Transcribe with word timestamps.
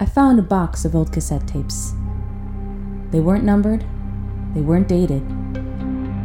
I 0.00 0.06
found 0.06 0.38
a 0.38 0.42
box 0.42 0.84
of 0.84 0.94
old 0.94 1.12
cassette 1.12 1.48
tapes. 1.48 1.92
They 3.10 3.18
weren't 3.18 3.42
numbered, 3.42 3.84
they 4.54 4.60
weren't 4.60 4.86
dated, 4.86 5.22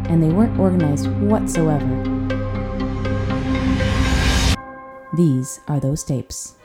and 0.08 0.22
they 0.22 0.30
weren't 0.30 0.60
organized 0.60 1.08
whatsoever. 1.22 1.88
These 5.18 5.60
are 5.68 5.80
those 5.80 6.04
tapes. 6.04 6.56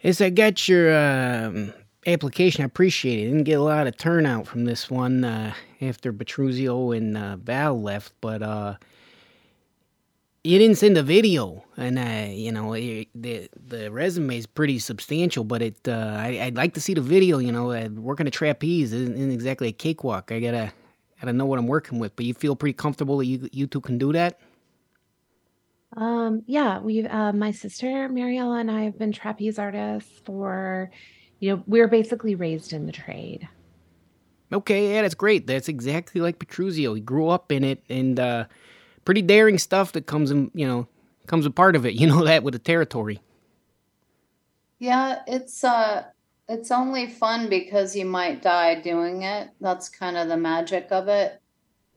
Is 0.00 0.22
I 0.22 0.30
got 0.30 0.66
your 0.66 0.96
um, 0.96 1.74
application, 2.08 2.62
I 2.62 2.66
appreciate 2.66 3.18
it. 3.18 3.24
Didn't 3.26 3.44
get 3.44 3.58
a 3.58 3.62
lot 3.62 3.86
of 3.86 3.96
turnout 3.96 4.46
from 4.46 4.64
this 4.64 4.90
one 4.90 5.24
uh, 5.24 5.54
after 5.80 6.12
Petruzio 6.12 6.96
and 6.96 7.16
uh, 7.16 7.36
Val 7.36 7.80
left, 7.80 8.12
but 8.20 8.42
uh, 8.42 8.74
you 10.44 10.58
didn't 10.58 10.76
send 10.76 10.96
a 10.96 11.02
video, 11.02 11.64
and 11.76 11.98
uh, 11.98 12.30
you 12.30 12.52
know 12.52 12.72
it, 12.72 13.08
the 13.14 13.48
the 13.54 13.90
resume 13.90 14.36
is 14.36 14.46
pretty 14.46 14.78
substantial. 14.78 15.44
But 15.44 15.62
it, 15.62 15.76
uh, 15.86 16.14
I, 16.18 16.46
would 16.46 16.56
like 16.56 16.74
to 16.74 16.80
see 16.80 16.94
the 16.94 17.00
video. 17.00 17.38
You 17.38 17.52
know, 17.52 17.72
uh, 17.72 17.88
working 17.88 18.26
a 18.26 18.30
trapeze 18.30 18.92
isn't, 18.92 19.14
isn't 19.14 19.32
exactly 19.32 19.68
a 19.68 19.72
cakewalk. 19.72 20.32
I 20.32 20.40
gotta 20.40 20.72
gotta 21.20 21.32
know 21.32 21.46
what 21.46 21.58
I'm 21.58 21.66
working 21.66 21.98
with. 21.98 22.16
But 22.16 22.26
you 22.26 22.34
feel 22.34 22.56
pretty 22.56 22.74
comfortable 22.74 23.18
that 23.18 23.26
you 23.26 23.48
you 23.52 23.66
two 23.66 23.80
can 23.80 23.98
do 23.98 24.12
that. 24.12 24.40
Um, 25.96 26.42
yeah, 26.46 26.78
we've 26.78 27.10
my 27.10 27.50
sister 27.50 28.08
Mariella 28.08 28.58
and 28.58 28.70
I 28.70 28.82
have 28.82 28.98
been 28.98 29.10
trapeze 29.10 29.58
artists 29.58 30.20
for, 30.24 30.90
you 31.40 31.54
know, 31.54 31.62
we 31.66 31.80
are 31.80 31.88
basically 31.88 32.34
raised 32.34 32.72
in 32.72 32.86
the 32.86 32.92
trade. 32.92 33.48
Okay, 34.52 34.94
yeah, 34.94 35.02
that's 35.02 35.14
great. 35.14 35.46
That's 35.46 35.68
exactly 35.68 36.20
like 36.20 36.38
Petruzio. 36.38 36.94
He 36.94 37.00
grew 37.00 37.28
up 37.28 37.52
in 37.52 37.64
it, 37.64 37.82
and 37.88 38.18
uh, 38.18 38.44
pretty 39.04 39.22
daring 39.22 39.58
stuff 39.58 39.92
that 39.92 40.06
comes 40.06 40.30
in, 40.30 40.50
you 40.54 40.66
know, 40.66 40.88
comes 41.26 41.46
a 41.46 41.50
part 41.50 41.76
of 41.76 41.84
it. 41.86 41.94
You 41.98 42.06
know 42.06 42.24
that 42.24 42.42
with 42.42 42.52
the 42.52 42.58
territory. 42.58 43.20
Yeah, 44.78 45.22
it's 45.26 45.64
uh 45.64 46.04
it's 46.48 46.70
only 46.70 47.06
fun 47.08 47.48
because 47.48 47.96
you 47.96 48.06
might 48.06 48.42
die 48.42 48.80
doing 48.80 49.22
it. 49.22 49.50
That's 49.60 49.88
kind 49.88 50.16
of 50.16 50.28
the 50.28 50.36
magic 50.36 50.88
of 50.90 51.08
it. 51.08 51.40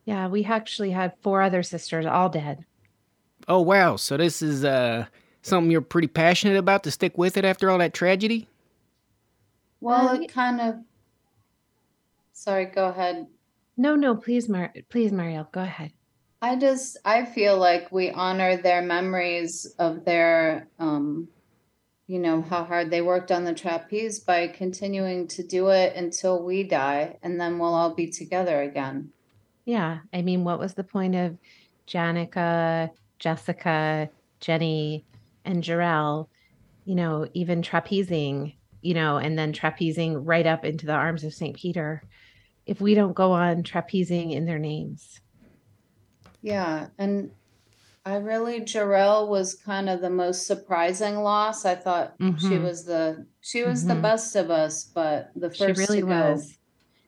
Yeah, 0.06 0.28
we 0.28 0.44
actually 0.44 0.92
had 0.92 1.14
four 1.22 1.42
other 1.42 1.64
sisters 1.64 2.06
all 2.06 2.30
dead. 2.30 2.66
Oh 3.48 3.62
wow, 3.62 3.96
so 3.96 4.18
this 4.18 4.42
is 4.42 4.66
uh 4.66 5.06
something 5.42 5.72
you're 5.72 5.82
pretty 5.82 6.08
passionate 6.08 6.58
about 6.58 6.84
to 6.84 6.92
stick 6.92 7.18
with 7.18 7.38
it 7.38 7.46
after 7.46 7.70
all 7.70 7.78
that 7.78 7.94
tragedy? 7.94 8.48
Well, 9.82 10.10
uh, 10.10 10.14
it 10.16 10.32
kind 10.32 10.62
of 10.62 10.76
Sorry, 12.34 12.66
go 12.66 12.88
ahead. 12.88 13.28
No, 13.78 13.96
no, 13.96 14.16
please 14.16 14.50
Mar 14.50 14.74
please 14.90 15.12
Marielle, 15.12 15.52
go 15.52 15.62
ahead. 15.62 15.92
I 16.42 16.56
just 16.56 16.98
I 17.06 17.26
feel 17.26 17.56
like 17.58 17.92
we 17.92 18.10
honor 18.10 18.58
their 18.58 18.82
memories 18.82 19.68
of 19.78 20.06
their 20.06 20.68
um 20.80 21.28
you 22.08 22.18
know 22.18 22.42
how 22.42 22.64
hard 22.64 22.90
they 22.90 23.02
worked 23.02 23.32
on 23.32 23.44
the 23.44 23.54
trapeze 23.54 24.20
by 24.20 24.48
continuing 24.48 25.28
to 25.28 25.44
do 25.44 25.70
it 25.70 25.96
until 25.96 26.44
we 26.44 26.64
die 26.64 27.18
and 27.22 27.40
then 27.40 27.60
we'll 27.60 27.76
all 27.76 27.94
be 27.94 28.10
together 28.10 28.64
again. 28.64 29.12
Yeah, 29.66 30.00
I 30.12 30.24
mean 30.24 30.44
what 30.44 30.58
was 30.58 30.74
the 30.74 30.84
point 30.84 31.14
of 31.14 31.38
Janica, 31.88 32.90
Jessica, 33.20 34.10
Jenny 34.40 35.06
and 35.46 35.64
Jarell, 35.64 36.28
you 36.86 36.96
know, 36.96 37.28
even 37.36 37.62
trapezing, 37.62 38.56
you 38.82 38.94
know, 38.94 39.18
and 39.18 39.38
then 39.38 39.54
trapezing 39.54 40.22
right 40.24 40.46
up 40.46 40.66
into 40.66 40.86
the 40.86 40.94
arms 40.94 41.24
of 41.24 41.34
St. 41.34 41.56
Peter 41.56 42.04
if 42.66 42.80
we 42.80 42.94
don't 42.94 43.14
go 43.14 43.32
on 43.32 43.64
trapezing 43.64 44.34
in 44.34 44.46
their 44.46 44.60
names. 44.60 45.20
Yeah, 46.42 46.88
and 46.98 47.32
I 48.06 48.16
really 48.16 48.62
Jarell 48.62 49.28
was 49.28 49.56
kind 49.56 49.90
of 49.90 50.02
the 50.02 50.10
most 50.10 50.48
surprising 50.48 51.18
loss. 51.18 51.66
I 51.66 51.76
thought 51.76 52.18
mm-hmm. 52.18 52.48
she 52.48 52.58
was 52.58 52.86
the 52.86 53.26
she 53.42 53.64
was 53.64 53.80
mm-hmm. 53.80 53.90
the 53.90 53.96
best 53.96 54.36
of 54.36 54.50
us, 54.50 54.86
but 54.86 55.32
the 55.36 55.50
first 55.50 55.80
she 55.80 55.86
really 55.86 56.04
was. 56.04 56.58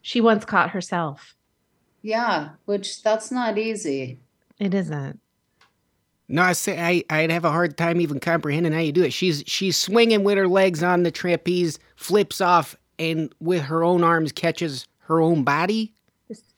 She 0.02 0.22
once 0.22 0.46
caught 0.46 0.72
herself. 0.72 1.36
Yeah, 2.02 2.50
which 2.66 3.02
that's 3.02 3.32
not 3.32 3.58
easy. 3.58 4.20
It 4.60 4.74
isn't. 4.74 5.20
No, 6.30 6.42
I 6.42 6.54
say 6.54 6.80
I 6.80 7.04
I'd 7.10 7.32
have 7.32 7.46
a 7.46 7.52
hard 7.52 7.78
time 7.78 8.02
even 8.02 8.20
comprehending 8.20 8.74
how 8.74 8.80
you 8.80 8.92
do 8.92 9.04
it. 9.04 9.14
She's 9.14 9.44
she's 9.46 9.78
swinging 9.78 10.24
with 10.24 10.38
her 10.38 10.48
legs 10.48 10.82
on 10.82 11.04
the 11.04 11.12
trapeze, 11.12 11.80
flips 11.96 12.42
off, 12.42 12.76
and 12.98 13.34
with 13.40 13.62
her 13.64 13.84
own 13.84 14.04
arms 14.04 14.32
catches 14.32 14.88
her 15.00 15.22
own 15.22 15.44
body 15.44 15.94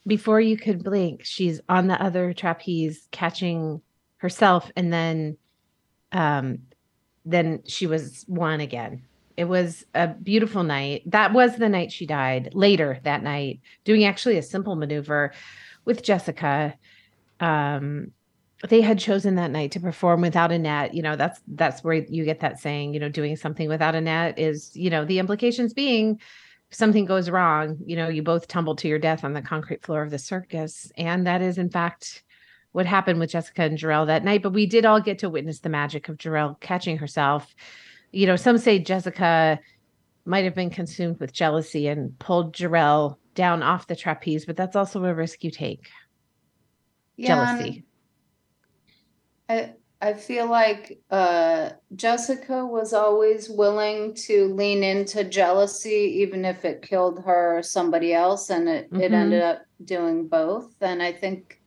before 0.07 0.39
you 0.39 0.57
could 0.57 0.83
blink, 0.83 1.23
she's 1.23 1.59
on 1.67 1.87
the 1.87 2.01
other 2.01 2.33
trapeze 2.33 3.07
catching 3.11 3.81
herself 4.17 4.71
and 4.75 4.91
then 4.91 5.37
um 6.11 6.59
then 7.25 7.61
she 7.65 7.87
was 7.87 8.23
one 8.27 8.59
again. 8.59 9.03
It 9.35 9.45
was 9.45 9.83
a 9.95 10.07
beautiful 10.07 10.63
night. 10.63 11.01
That 11.07 11.33
was 11.33 11.57
the 11.57 11.67
night 11.67 11.91
she 11.91 12.05
died. 12.05 12.51
Later 12.53 12.99
that 13.03 13.23
night, 13.23 13.59
doing 13.83 14.05
actually 14.05 14.37
a 14.37 14.43
simple 14.43 14.75
maneuver 14.75 15.33
with 15.85 16.03
Jessica. 16.03 16.75
Um 17.39 18.11
they 18.69 18.81
had 18.81 18.99
chosen 18.99 19.35
that 19.35 19.51
night 19.51 19.71
to 19.71 19.79
perform 19.79 20.21
without 20.21 20.51
a 20.51 20.57
net 20.57 20.93
you 20.93 21.01
know 21.01 21.15
that's 21.15 21.41
that's 21.49 21.83
where 21.83 21.93
you 21.93 22.25
get 22.25 22.39
that 22.39 22.59
saying 22.59 22.93
you 22.93 22.99
know 22.99 23.09
doing 23.09 23.35
something 23.35 23.67
without 23.67 23.95
a 23.95 24.01
net 24.01 24.37
is 24.39 24.75
you 24.75 24.89
know 24.89 25.05
the 25.05 25.19
implications 25.19 25.73
being 25.73 26.19
something 26.75 27.05
goes 27.05 27.29
wrong, 27.29 27.77
you 27.85 27.95
know, 27.95 28.09
you 28.09 28.21
both 28.21 28.47
tumble 28.47 28.75
to 28.75 28.87
your 28.87 28.99
death 28.99 29.23
on 29.23 29.33
the 29.33 29.41
concrete 29.41 29.83
floor 29.83 30.01
of 30.01 30.11
the 30.11 30.19
circus. 30.19 30.91
And 30.97 31.25
that 31.25 31.41
is, 31.41 31.57
in 31.57 31.69
fact, 31.69 32.23
what 32.71 32.85
happened 32.85 33.19
with 33.19 33.29
Jessica 33.29 33.63
and 33.63 33.77
Jarell 33.77 34.07
that 34.07 34.23
night. 34.23 34.43
But 34.43 34.53
we 34.53 34.65
did 34.65 34.85
all 34.85 34.99
get 34.99 35.19
to 35.19 35.29
witness 35.29 35.59
the 35.59 35.69
magic 35.69 36.09
of 36.09 36.17
Jarell 36.17 36.59
catching 36.59 36.97
herself. 36.97 37.55
You 38.11 38.27
know, 38.27 38.35
some 38.35 38.57
say 38.57 38.79
Jessica 38.79 39.59
might 40.25 40.43
have 40.43 40.55
been 40.55 40.69
consumed 40.69 41.19
with 41.19 41.31
jealousy 41.31 41.87
and 41.87 42.17
pulled 42.19 42.53
Jarell 42.53 43.17
down 43.35 43.63
off 43.63 43.87
the 43.87 43.95
trapeze, 43.95 44.45
but 44.45 44.57
that's 44.57 44.75
also 44.75 45.03
a 45.05 45.13
risk 45.13 45.43
you 45.43 45.51
take. 45.51 45.87
Yeah, 47.15 47.27
Jealousy. 47.27 47.85
I, 49.47 49.73
I 50.01 50.13
feel 50.13 50.49
like 50.49 50.99
uh, 51.09 51.71
Jessica 51.95 52.65
was 52.65 52.93
always 52.93 53.49
willing 53.49 54.13
to 54.25 54.53
lean 54.53 54.83
into 54.83 55.23
jealousy, 55.23 56.19
even 56.21 56.43
if 56.43 56.65
it 56.65 56.81
killed 56.81 57.23
her 57.23 57.59
or 57.59 57.63
somebody 57.63 58.13
else, 58.13 58.49
and 58.49 58.67
it, 58.67 58.91
mm-hmm. 58.91 59.01
it 59.01 59.13
ended 59.13 59.41
up 59.41 59.61
doing 59.83 60.27
both. 60.27 60.75
And 60.81 61.01
I 61.01 61.11
think, 61.11 61.61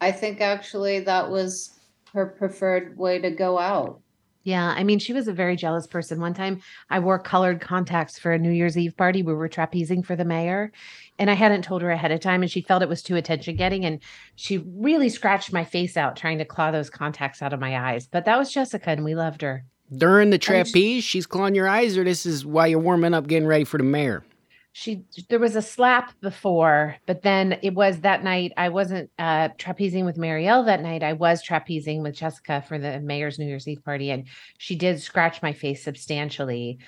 I 0.00 0.12
think 0.12 0.40
actually 0.40 1.00
that 1.00 1.30
was 1.30 1.78
her 2.12 2.26
preferred 2.26 2.98
way 2.98 3.18
to 3.18 3.30
go 3.30 3.58
out. 3.58 4.01
Yeah, 4.44 4.74
I 4.76 4.82
mean, 4.82 4.98
she 4.98 5.12
was 5.12 5.28
a 5.28 5.32
very 5.32 5.56
jealous 5.56 5.86
person. 5.86 6.20
One 6.20 6.34
time 6.34 6.60
I 6.90 6.98
wore 6.98 7.18
colored 7.18 7.60
contacts 7.60 8.18
for 8.18 8.32
a 8.32 8.38
New 8.38 8.50
Year's 8.50 8.76
Eve 8.76 8.96
party. 8.96 9.22
We 9.22 9.34
were 9.34 9.48
trapezing 9.48 10.04
for 10.04 10.16
the 10.16 10.24
mayor, 10.24 10.72
and 11.18 11.30
I 11.30 11.34
hadn't 11.34 11.62
told 11.62 11.82
her 11.82 11.90
ahead 11.90 12.10
of 12.10 12.20
time, 12.20 12.42
and 12.42 12.50
she 12.50 12.60
felt 12.60 12.82
it 12.82 12.88
was 12.88 13.02
too 13.02 13.16
attention 13.16 13.56
getting. 13.56 13.84
And 13.84 14.00
she 14.34 14.58
really 14.58 15.08
scratched 15.08 15.52
my 15.52 15.64
face 15.64 15.96
out 15.96 16.16
trying 16.16 16.38
to 16.38 16.44
claw 16.44 16.70
those 16.72 16.90
contacts 16.90 17.40
out 17.40 17.52
of 17.52 17.60
my 17.60 17.78
eyes. 17.78 18.08
But 18.08 18.24
that 18.24 18.38
was 18.38 18.52
Jessica, 18.52 18.90
and 18.90 19.04
we 19.04 19.14
loved 19.14 19.42
her. 19.42 19.64
During 19.96 20.30
the 20.30 20.38
trapeze, 20.38 21.04
she's 21.04 21.26
clawing 21.26 21.54
your 21.54 21.68
eyes, 21.68 21.96
or 21.96 22.04
this 22.04 22.26
is 22.26 22.44
while 22.44 22.66
you're 22.66 22.78
warming 22.78 23.14
up, 23.14 23.26
getting 23.26 23.46
ready 23.46 23.64
for 23.64 23.78
the 23.78 23.84
mayor? 23.84 24.24
She 24.72 25.04
there 25.28 25.38
was 25.38 25.54
a 25.54 25.62
slap 25.62 26.18
before 26.20 26.96
but 27.06 27.22
then 27.22 27.58
it 27.62 27.74
was 27.74 28.00
that 28.00 28.24
night 28.24 28.52
i 28.56 28.70
wasn't 28.70 29.10
uh 29.18 29.48
trapezing 29.58 30.04
with 30.04 30.16
marielle 30.16 30.64
that 30.64 30.80
night. 30.80 31.02
I 31.02 31.12
was 31.12 31.42
trapezing 31.42 32.02
with 32.02 32.14
jessica 32.14 32.64
for 32.66 32.78
the 32.78 32.98
mayor's 33.00 33.38
new 33.38 33.46
year's 33.46 33.68
eve 33.68 33.84
party 33.84 34.10
and 34.10 34.26
she 34.56 34.74
did 34.74 35.00
scratch 35.00 35.42
my 35.42 35.52
face 35.52 35.84
substantially 35.84 36.78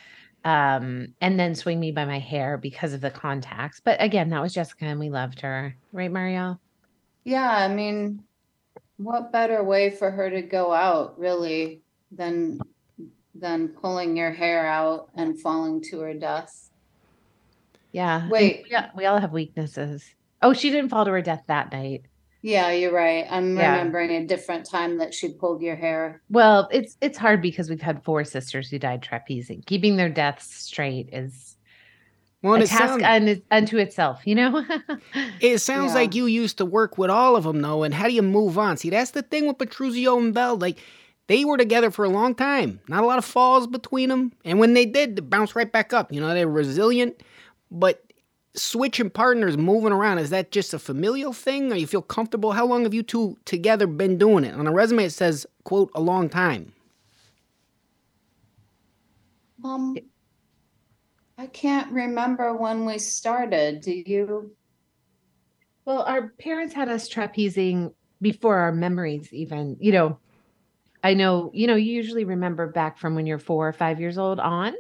um 0.45 1.09
and 1.21 1.39
then 1.39 1.55
swing 1.55 1.79
me 1.79 1.93
by 1.93 2.07
my 2.07 2.19
hair 2.19 2.57
because 2.57 2.93
of 2.95 3.01
the 3.01 3.11
contacts. 3.11 3.81
But 3.81 4.03
again 4.03 4.31
that 4.31 4.43
was 4.43 4.55
jessica 4.55 4.87
and 4.87 4.99
we 5.01 5.11
loved 5.11 5.41
her. 5.43 5.77
Right 5.93 6.11
marielle? 6.11 6.59
Yeah 7.25 7.51
i 7.51 7.69
mean 7.69 8.25
what 8.97 9.33
better 9.33 9.63
way 9.63 9.91
for 9.91 10.11
her 10.11 10.31
to 10.31 10.41
go 10.41 10.73
out 10.73 11.19
really 11.19 11.83
than 12.11 12.61
than 13.35 13.69
pulling 13.69 14.17
your 14.17 14.31
hair 14.31 14.67
out 14.67 15.11
and 15.17 15.39
falling 15.39 15.83
to 15.83 16.01
her 16.01 16.15
death 16.15 16.71
yeah. 17.95 18.29
Wait. 18.29 18.67
Yeah, 18.69 18.91
we 18.97 19.07
all 19.07 19.21
have 19.21 19.33
weaknesses. 19.33 20.05
Oh, 20.43 20.53
she 20.53 20.71
didn't 20.71 20.91
fall 20.91 21.05
to 21.05 21.13
her 21.13 21.23
death 21.23 21.45
that 21.47 21.73
night. 21.73 22.03
Yeah, 22.43 22.73
you're 22.73 22.93
right. 22.93 23.25
I'm 23.31 23.57
yeah. 23.57 23.71
remembering 23.71 24.11
a 24.11 24.27
different 24.27 24.69
time 24.69 24.99
that 24.99 25.15
she 25.15 25.33
pulled 25.33 25.63
your 25.63 25.77
hair. 25.77 26.21
Well, 26.29 26.69
it's 26.73 26.99
it's 27.01 27.17
hard 27.17 27.41
because 27.41 27.71
we've 27.71 27.81
had 27.81 28.05
four 28.05 28.25
sisters 28.25 28.69
who 28.69 28.79
died 28.79 29.01
trapezing. 29.01 29.65
Keeping 29.65 29.97
their 29.97 30.11
deaths 30.11 30.55
straight 30.55 31.09
is 31.13 31.57
well, 32.43 32.61
a 32.61 32.67
task 32.67 33.01
sounds, 33.01 33.41
unto 33.51 33.79
itself, 33.79 34.21
you 34.27 34.35
know? 34.35 34.67
it 35.41 35.59
sounds 35.59 35.93
yeah. 35.93 36.01
like 36.01 36.15
you 36.15 36.27
used 36.27 36.59
to 36.59 36.67
work 36.67 36.99
with 36.99 37.09
all 37.09 37.37
of 37.37 37.45
them, 37.45 37.63
though. 37.63 37.85
And 37.85 37.95
how 37.95 38.07
do 38.07 38.13
you 38.13 38.21
move 38.21 38.59
on? 38.59 38.77
See, 38.77 38.91
that's 38.91 39.13
the 39.13 39.23
thing 39.23 39.47
with 39.47 39.57
Petruzio 39.57 40.19
and 40.19 40.35
Bell. 40.35 40.59
Like, 40.59 40.79
they 41.27 41.47
were 41.47 41.57
together 41.57 41.91
for 41.91 42.05
a 42.05 42.11
long 42.11 42.35
time. 42.35 42.81
Not 42.87 43.03
a 43.03 43.07
lot 43.07 43.17
of 43.17 43.25
falls 43.25 43.67
between 43.67 44.11
them. 44.11 44.33
And 44.45 44.59
when 44.59 44.75
they 44.75 44.85
did, 44.85 45.17
they 45.17 45.23
bounced 45.23 45.57
right 45.57 45.73
back 45.73 45.95
up. 45.95 46.13
You 46.13 46.21
know, 46.21 46.35
they 46.35 46.45
were 46.45 46.53
resilient. 46.53 47.23
But 47.75 48.05
switching 48.55 49.11
partners, 49.11 49.57
moving 49.57 49.93
around, 49.93 50.19
is 50.19 50.31
that 50.31 50.53
just 50.53 50.73
a 50.73 50.79
familial 50.79 51.33
thing 51.33 51.73
or 51.73 51.75
you 51.75 51.89
feel 51.89 52.03
comfortable? 52.03 52.53
How 52.53 52.65
long 52.65 52.85
have 52.85 52.95
you 52.95 53.03
two 53.03 53.37
together 53.45 53.89
been 53.89 54.17
doing 54.17 54.45
it? 54.45 54.55
On 54.55 54.67
a 54.67 54.73
resume, 54.73 55.05
it 55.05 55.11
says, 55.11 55.45
quote, 55.65 55.91
a 55.95 56.01
long 56.01 56.29
time. 56.29 56.73
Um, 59.65 59.97
I 61.37 61.47
can't 61.47 61.91
remember 61.91 62.55
when 62.55 62.85
we 62.85 62.99
started. 62.99 63.81
Do 63.81 63.93
you? 63.93 64.55
Well, 65.85 66.03
our 66.03 66.29
parents 66.39 66.75
had 66.75 66.89
us 66.89 67.09
trapezing 67.09 67.93
before 68.23 68.57
our 68.57 68.73
memories 68.73 69.33
even, 69.33 69.77
you 69.81 69.93
know. 69.93 70.19
I 71.03 71.13
know, 71.13 71.51
you 71.53 71.67
know, 71.67 71.75
you 71.75 71.93
usually 71.93 72.25
remember 72.25 72.67
back 72.67 72.97
from 72.97 73.15
when 73.15 73.27
you're 73.27 73.39
four 73.39 73.69
or 73.69 73.75
five 73.75 74.01
years 74.01 74.17
old 74.17 74.41
on. 74.41 74.73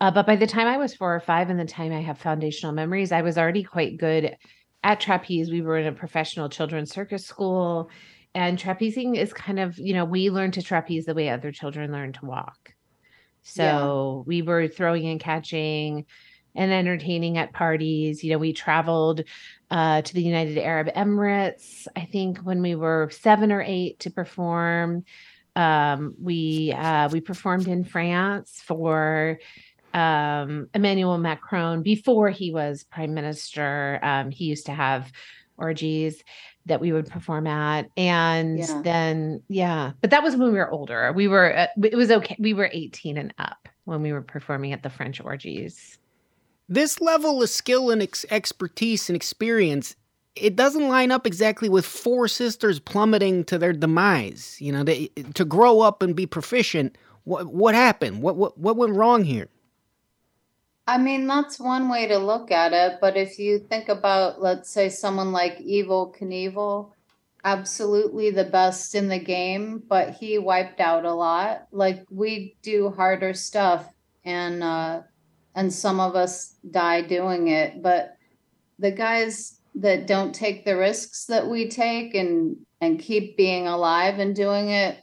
Uh, 0.00 0.10
but 0.10 0.26
by 0.26 0.36
the 0.36 0.46
time 0.46 0.66
I 0.66 0.78
was 0.78 0.94
four 0.94 1.14
or 1.14 1.20
five 1.20 1.50
and 1.50 1.60
the 1.60 1.64
time 1.64 1.92
I 1.92 2.00
have 2.00 2.18
foundational 2.18 2.72
memories, 2.72 3.12
I 3.12 3.22
was 3.22 3.36
already 3.36 3.62
quite 3.62 3.98
good 3.98 4.36
at 4.82 5.00
trapeze. 5.00 5.50
We 5.50 5.60
were 5.60 5.78
in 5.78 5.86
a 5.86 5.92
professional 5.92 6.48
children's 6.48 6.90
circus 6.90 7.26
school. 7.26 7.90
And 8.34 8.58
trapezing 8.58 9.16
is 9.16 9.32
kind 9.32 9.58
of, 9.58 9.78
you 9.78 9.92
know, 9.92 10.04
we 10.04 10.30
learn 10.30 10.52
to 10.52 10.62
trapeze 10.62 11.04
the 11.04 11.14
way 11.14 11.28
other 11.28 11.52
children 11.52 11.92
learn 11.92 12.12
to 12.14 12.26
walk. 12.26 12.74
So 13.42 13.62
yeah. 13.62 14.22
we 14.26 14.42
were 14.42 14.68
throwing 14.68 15.06
and 15.06 15.20
catching 15.20 16.06
and 16.54 16.72
entertaining 16.72 17.38
at 17.38 17.52
parties. 17.52 18.22
You 18.24 18.32
know, 18.32 18.38
we 18.38 18.52
traveled 18.52 19.22
uh, 19.70 20.02
to 20.02 20.14
the 20.14 20.22
United 20.22 20.58
Arab 20.58 20.88
Emirates, 20.94 21.86
I 21.94 22.04
think 22.06 22.38
when 22.38 22.62
we 22.62 22.74
were 22.74 23.10
seven 23.12 23.52
or 23.52 23.62
eight 23.62 24.00
to 24.00 24.10
perform. 24.10 25.04
Um, 25.56 26.14
we 26.20 26.72
uh, 26.72 27.08
we 27.08 27.20
performed 27.20 27.66
in 27.66 27.82
France 27.82 28.62
for 28.64 29.40
um, 29.94 30.68
Emmanuel 30.74 31.18
Macron 31.18 31.82
before 31.82 32.30
he 32.30 32.52
was 32.52 32.84
prime 32.84 33.14
minister. 33.14 33.98
Um, 34.02 34.30
he 34.30 34.44
used 34.46 34.66
to 34.66 34.72
have 34.72 35.10
orgies 35.60 36.24
that 36.66 36.80
we 36.80 36.92
would 36.92 37.06
perform 37.06 37.46
at. 37.46 37.88
And 37.96 38.58
yeah. 38.58 38.80
then 38.82 39.42
yeah 39.48 39.92
but 40.00 40.10
that 40.10 40.22
was 40.22 40.36
when 40.36 40.52
we 40.52 40.58
were 40.58 40.70
older. 40.70 41.12
We 41.12 41.28
were 41.28 41.56
uh, 41.56 41.66
it 41.82 41.96
was 41.96 42.10
okay 42.10 42.36
we 42.38 42.54
were 42.54 42.70
18 42.72 43.16
and 43.16 43.34
up 43.38 43.68
when 43.84 44.02
we 44.02 44.12
were 44.12 44.22
performing 44.22 44.72
at 44.72 44.82
the 44.82 44.90
french 44.90 45.20
orgies. 45.20 45.98
This 46.68 47.00
level 47.00 47.42
of 47.42 47.50
skill 47.50 47.90
and 47.90 48.02
ex- 48.02 48.26
expertise 48.30 49.08
and 49.08 49.16
experience 49.16 49.96
it 50.36 50.54
doesn't 50.54 50.86
line 50.86 51.10
up 51.10 51.26
exactly 51.26 51.68
with 51.68 51.84
four 51.84 52.28
sisters 52.28 52.78
plummeting 52.78 53.42
to 53.44 53.58
their 53.58 53.72
demise 53.72 54.56
you 54.60 54.72
know 54.72 54.84
they, 54.84 55.08
to 55.34 55.44
grow 55.44 55.80
up 55.80 56.02
and 56.02 56.16
be 56.16 56.26
proficient. 56.26 56.96
What 57.24 57.46
what 57.48 57.74
happened? 57.74 58.22
What 58.22 58.36
what 58.36 58.58
what 58.58 58.76
went 58.76 58.94
wrong 58.94 59.24
here 59.24 59.48
I 60.90 60.98
mean, 60.98 61.28
that's 61.28 61.60
one 61.60 61.88
way 61.88 62.08
to 62.08 62.18
look 62.18 62.50
at 62.50 62.72
it. 62.72 62.98
But 63.00 63.16
if 63.16 63.38
you 63.38 63.60
think 63.60 63.88
about, 63.88 64.42
let's 64.42 64.68
say, 64.68 64.88
someone 64.88 65.30
like 65.30 65.58
Evel 65.58 66.12
Knievel, 66.18 66.90
absolutely 67.44 68.32
the 68.32 68.42
best 68.42 68.96
in 68.96 69.06
the 69.06 69.20
game, 69.20 69.84
but 69.88 70.14
he 70.14 70.38
wiped 70.38 70.80
out 70.80 71.04
a 71.04 71.14
lot. 71.14 71.68
Like 71.70 72.04
we 72.10 72.56
do 72.62 72.90
harder 72.90 73.34
stuff, 73.34 73.86
and 74.24 74.64
uh, 74.64 75.02
and 75.54 75.72
some 75.72 76.00
of 76.00 76.16
us 76.16 76.56
die 76.68 77.02
doing 77.02 77.46
it. 77.46 77.84
But 77.84 78.16
the 78.80 78.90
guys 78.90 79.60
that 79.76 80.08
don't 80.08 80.34
take 80.34 80.64
the 80.64 80.76
risks 80.76 81.26
that 81.26 81.46
we 81.46 81.68
take 81.68 82.16
and 82.16 82.56
and 82.80 82.98
keep 82.98 83.36
being 83.36 83.68
alive 83.68 84.18
and 84.18 84.34
doing 84.34 84.70
it, 84.70 84.98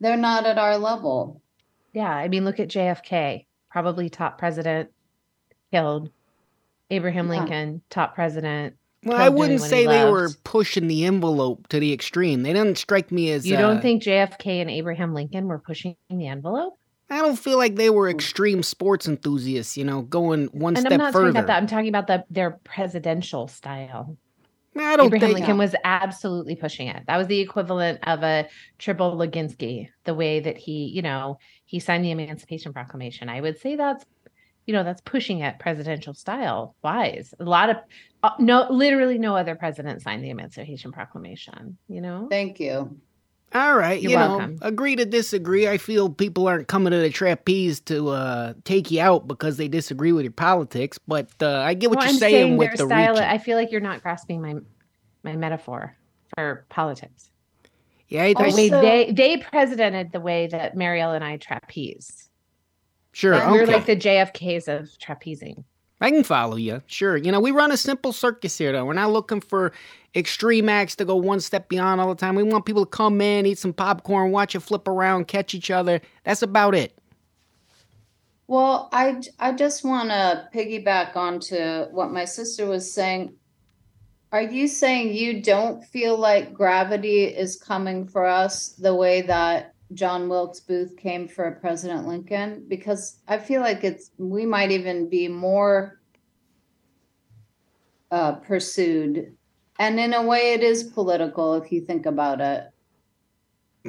they're 0.00 0.16
not 0.16 0.46
at 0.46 0.56
our 0.56 0.78
level. 0.78 1.42
Yeah, 1.92 2.14
I 2.14 2.28
mean, 2.28 2.46
look 2.46 2.60
at 2.60 2.68
JFK 2.68 3.44
probably 3.70 4.08
top 4.08 4.38
president 4.38 4.90
killed. 5.72 6.10
Abraham 6.90 7.26
yeah. 7.26 7.40
Lincoln, 7.40 7.82
top 7.90 8.14
president. 8.14 8.76
Well, 9.04 9.16
I 9.16 9.28
wouldn't 9.28 9.60
say 9.60 9.86
they 9.86 10.10
were 10.10 10.30
pushing 10.42 10.88
the 10.88 11.04
envelope 11.04 11.68
to 11.68 11.78
the 11.78 11.92
extreme. 11.92 12.42
They 12.42 12.52
didn't 12.52 12.78
strike 12.78 13.12
me 13.12 13.30
as. 13.30 13.46
You 13.46 13.56
don't 13.56 13.76
uh, 13.76 13.80
think 13.80 14.02
JFK 14.02 14.60
and 14.60 14.70
Abraham 14.70 15.14
Lincoln 15.14 15.46
were 15.46 15.58
pushing 15.58 15.96
the 16.10 16.26
envelope? 16.26 16.74
I 17.10 17.18
don't 17.18 17.38
feel 17.38 17.56
like 17.56 17.76
they 17.76 17.90
were 17.90 18.08
extreme 18.08 18.62
sports 18.62 19.06
enthusiasts. 19.06 19.76
You 19.76 19.84
know, 19.84 20.02
going 20.02 20.46
one 20.46 20.74
and 20.74 20.80
step 20.80 20.92
I'm 20.92 20.98
not 20.98 21.12
further. 21.12 21.26
Talking 21.26 21.36
about 21.36 21.46
that. 21.46 21.56
I'm 21.58 21.66
talking 21.66 21.88
about 21.88 22.06
the 22.08 22.24
their 22.28 22.58
presidential 22.64 23.46
style. 23.46 24.16
I 24.84 24.96
don't 24.96 25.06
Abraham 25.06 25.28
think, 25.28 25.38
Lincoln 25.38 25.58
was 25.58 25.74
absolutely 25.84 26.56
pushing 26.56 26.88
it. 26.88 27.04
That 27.06 27.16
was 27.16 27.26
the 27.26 27.40
equivalent 27.40 28.00
of 28.06 28.22
a 28.22 28.48
triple 28.78 29.16
Lewinsky, 29.16 29.88
the 30.04 30.14
way 30.14 30.40
that 30.40 30.56
he, 30.56 30.86
you 30.86 31.02
know, 31.02 31.38
he 31.64 31.80
signed 31.80 32.04
the 32.04 32.10
Emancipation 32.10 32.72
Proclamation. 32.72 33.28
I 33.28 33.40
would 33.40 33.58
say 33.58 33.76
that's, 33.76 34.04
you 34.66 34.74
know, 34.74 34.84
that's 34.84 35.00
pushing 35.00 35.40
it 35.40 35.58
presidential 35.58 36.14
style 36.14 36.76
wise. 36.82 37.34
A 37.40 37.44
lot 37.44 37.70
of 37.70 37.76
uh, 38.22 38.30
no, 38.38 38.66
literally 38.70 39.18
no 39.18 39.36
other 39.36 39.54
president 39.54 40.02
signed 40.02 40.24
the 40.24 40.30
Emancipation 40.30 40.92
Proclamation. 40.92 41.78
You 41.88 42.00
know. 42.00 42.26
Thank 42.30 42.60
you. 42.60 42.98
All 43.54 43.76
right, 43.76 44.00
You're 44.00 44.10
you 44.10 44.16
welcome. 44.16 44.56
know, 44.56 44.58
agree 44.60 44.94
to 44.96 45.06
disagree. 45.06 45.66
I 45.66 45.78
feel 45.78 46.10
people 46.10 46.46
aren't 46.46 46.68
coming 46.68 46.90
to 46.90 46.98
the 46.98 47.08
trapeze 47.08 47.80
to 47.82 48.08
uh, 48.10 48.54
take 48.64 48.90
you 48.90 49.00
out 49.00 49.26
because 49.26 49.56
they 49.56 49.68
disagree 49.68 50.12
with 50.12 50.24
your 50.24 50.32
politics, 50.32 50.98
but 51.08 51.30
uh, 51.40 51.60
I 51.60 51.72
get 51.72 51.88
what 51.88 52.00
well, 52.00 52.08
you're 52.08 52.18
saying, 52.18 52.34
saying 52.34 52.56
with 52.58 52.72
the 52.72 52.84
style. 52.86 53.14
Reaching. 53.14 53.24
I 53.24 53.38
feel 53.38 53.56
like 53.56 53.72
you're 53.72 53.80
not 53.80 54.02
grasping 54.02 54.42
my 54.42 54.56
my 55.22 55.34
metaphor 55.34 55.96
for 56.34 56.66
politics. 56.68 57.30
Yeah, 58.08 58.24
I, 58.24 58.34
the 58.34 58.54
way 58.54 58.68
they 58.68 59.12
they 59.12 59.38
presidented 59.38 60.12
the 60.12 60.20
way 60.20 60.46
that 60.48 60.76
Marielle 60.76 61.14
and 61.14 61.24
I 61.24 61.38
trapeze. 61.38 62.28
Sure, 63.12 63.32
we're 63.50 63.66
like 63.66 63.86
the 63.86 63.96
JFKs 63.96 64.68
of 64.68 64.90
trapezing. 64.98 65.64
I 66.00 66.10
can 66.10 66.22
follow 66.22 66.56
you. 66.56 66.82
Sure. 66.86 67.16
You 67.16 67.32
know, 67.32 67.40
we 67.40 67.50
run 67.50 67.72
a 67.72 67.76
simple 67.76 68.12
circus 68.12 68.56
here, 68.56 68.70
though. 68.72 68.84
We're 68.84 68.92
not 68.92 69.10
looking 69.10 69.40
for 69.40 69.72
extreme 70.14 70.68
acts 70.68 70.94
to 70.96 71.04
go 71.04 71.16
one 71.16 71.40
step 71.40 71.68
beyond 71.68 72.00
all 72.00 72.08
the 72.08 72.14
time. 72.14 72.36
We 72.36 72.44
want 72.44 72.66
people 72.66 72.84
to 72.84 72.90
come 72.90 73.20
in, 73.20 73.46
eat 73.46 73.58
some 73.58 73.72
popcorn, 73.72 74.30
watch 74.30 74.54
it 74.54 74.60
flip 74.60 74.86
around, 74.86 75.26
catch 75.26 75.54
each 75.54 75.70
other. 75.70 76.00
That's 76.24 76.42
about 76.42 76.74
it. 76.74 76.96
Well, 78.46 78.88
I, 78.92 79.20
I 79.38 79.52
just 79.52 79.84
want 79.84 80.08
to 80.10 80.48
piggyback 80.54 81.16
onto 81.16 81.90
what 81.90 82.12
my 82.12 82.24
sister 82.24 82.66
was 82.66 82.92
saying. 82.92 83.34
Are 84.30 84.42
you 84.42 84.68
saying 84.68 85.14
you 85.14 85.42
don't 85.42 85.84
feel 85.84 86.16
like 86.16 86.54
gravity 86.54 87.24
is 87.24 87.56
coming 87.56 88.06
for 88.06 88.24
us 88.24 88.68
the 88.70 88.94
way 88.94 89.22
that 89.22 89.74
John 89.92 90.28
Wilkes 90.28 90.60
Booth 90.60 90.96
came 90.96 91.28
for 91.28 91.50
President 91.60 92.06
Lincoln? 92.06 92.64
Because 92.68 93.18
I 93.26 93.38
feel 93.38 93.60
like 93.60 93.84
it's 93.84 94.10
we 94.18 94.44
might 94.44 94.70
even 94.70 95.08
be 95.08 95.28
more 95.28 96.00
uh, 98.10 98.32
pursued, 98.32 99.34
and 99.78 100.00
in 100.00 100.14
a 100.14 100.22
way, 100.22 100.52
it 100.52 100.62
is 100.62 100.82
political 100.82 101.54
if 101.54 101.70
you 101.70 101.80
think 101.80 102.06
about 102.06 102.40
it. 102.40 102.64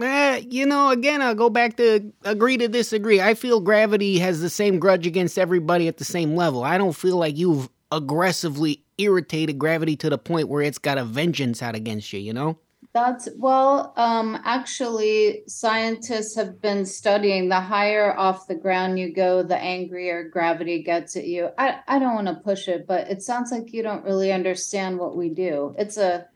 Eh, 0.01 0.43
you 0.47 0.65
know, 0.65 0.91
again, 0.91 1.21
I'll 1.21 1.35
go 1.35 1.49
back 1.49 1.75
to 1.77 2.11
agree 2.23 2.57
to 2.57 2.67
disagree. 2.67 3.21
I 3.21 3.33
feel 3.33 3.59
gravity 3.59 4.19
has 4.19 4.41
the 4.41 4.49
same 4.49 4.79
grudge 4.79 5.07
against 5.07 5.37
everybody 5.37 5.87
at 5.87 5.97
the 5.97 6.05
same 6.05 6.35
level. 6.35 6.63
I 6.63 6.77
don't 6.77 6.95
feel 6.95 7.17
like 7.17 7.37
you've 7.37 7.69
aggressively 7.91 8.83
irritated 8.97 9.57
gravity 9.57 9.95
to 9.97 10.09
the 10.09 10.17
point 10.17 10.47
where 10.47 10.61
it's 10.61 10.77
got 10.77 10.97
a 10.97 11.03
vengeance 11.03 11.61
out 11.61 11.75
against 11.75 12.13
you, 12.13 12.19
you 12.19 12.33
know? 12.33 12.59
That's 12.91 13.29
well, 13.37 13.93
um, 13.97 14.41
actually, 14.43 15.43
scientists 15.45 16.35
have 16.35 16.59
been 16.59 16.87
studying 16.87 17.47
the 17.47 17.59
higher 17.59 18.17
off 18.17 18.47
the 18.47 18.55
ground 18.55 18.97
you 18.97 19.13
go, 19.13 19.43
the 19.43 19.57
angrier 19.57 20.27
gravity 20.27 20.81
gets 20.81 21.15
at 21.15 21.27
you. 21.27 21.49
I, 21.59 21.81
I 21.87 21.99
don't 21.99 22.15
want 22.15 22.27
to 22.27 22.43
push 22.43 22.67
it, 22.67 22.87
but 22.87 23.07
it 23.07 23.21
sounds 23.21 23.51
like 23.51 23.73
you 23.73 23.83
don't 23.83 24.03
really 24.03 24.31
understand 24.31 24.97
what 24.97 25.15
we 25.15 25.29
do. 25.29 25.75
It's 25.77 25.97
a 25.97 26.27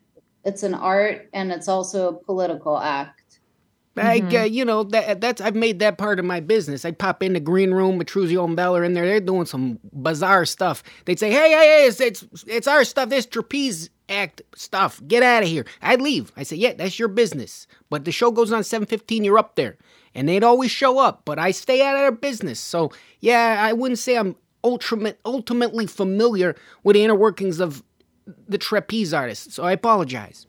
it's 0.45 0.61
an 0.61 0.75
art 0.75 1.27
and 1.33 1.51
it's 1.51 1.67
also 1.67 2.09
a 2.09 2.23
political 2.23 2.77
act. 2.77 3.39
I, 3.95 4.21
mm-hmm. 4.21 4.35
uh, 4.35 4.43
you 4.43 4.65
know, 4.65 4.83
that 4.83 5.21
that's 5.21 5.39
I've 5.39 5.55
made 5.55 5.79
that 5.79 5.97
part 5.97 6.19
of 6.19 6.25
my 6.25 6.39
business. 6.39 6.83
I 6.85 6.91
pop 6.91 7.21
in 7.21 7.33
the 7.33 7.39
green 7.39 7.71
room, 7.71 7.99
Matruzio 7.99 8.45
and 8.45 8.55
Bell 8.55 8.75
are 8.75 8.83
in 8.83 8.93
there. 8.93 9.05
They're 9.05 9.19
doing 9.19 9.45
some 9.45 9.79
bizarre 9.91 10.45
stuff. 10.45 10.83
They'd 11.05 11.19
say, 11.19 11.31
"Hey, 11.31 11.51
hey, 11.51 11.65
hey, 11.65 11.87
it's 11.87 11.99
it's, 11.99 12.25
it's 12.47 12.67
our 12.67 12.83
stuff. 12.83 13.09
This 13.09 13.27
trapeze 13.27 13.89
act 14.09 14.41
stuff. 14.55 15.01
Get 15.07 15.23
out 15.23 15.43
of 15.43 15.49
here." 15.49 15.65
I'd 15.81 16.01
leave. 16.01 16.31
I 16.37 16.43
say, 16.43 16.55
"Yeah, 16.55 16.73
that's 16.73 16.99
your 16.99 17.07
business." 17.07 17.67
But 17.89 18.05
the 18.05 18.11
show 18.11 18.31
goes 18.31 18.51
on 18.51 18.63
seven 18.63 18.87
fifteen. 18.87 19.23
You're 19.23 19.37
up 19.37 19.55
there, 19.55 19.77
and 20.15 20.27
they'd 20.27 20.43
always 20.43 20.71
show 20.71 20.99
up. 20.99 21.23
But 21.25 21.39
I 21.39 21.51
stay 21.51 21.85
out 21.85 21.95
of 21.95 22.01
their 22.01 22.11
business. 22.11 22.59
So 22.59 22.91
yeah, 23.19 23.57
I 23.59 23.73
wouldn't 23.73 23.99
say 23.99 24.17
I'm 24.17 24.35
ultimate 24.63 25.19
ultimately 25.25 25.85
familiar 25.85 26.55
with 26.83 26.95
the 26.95 27.03
inner 27.03 27.15
workings 27.15 27.59
of 27.59 27.83
the 28.47 28.57
trapeze 28.57 29.13
artist. 29.13 29.51
So 29.51 29.63
I 29.63 29.73
apologize. 29.73 30.47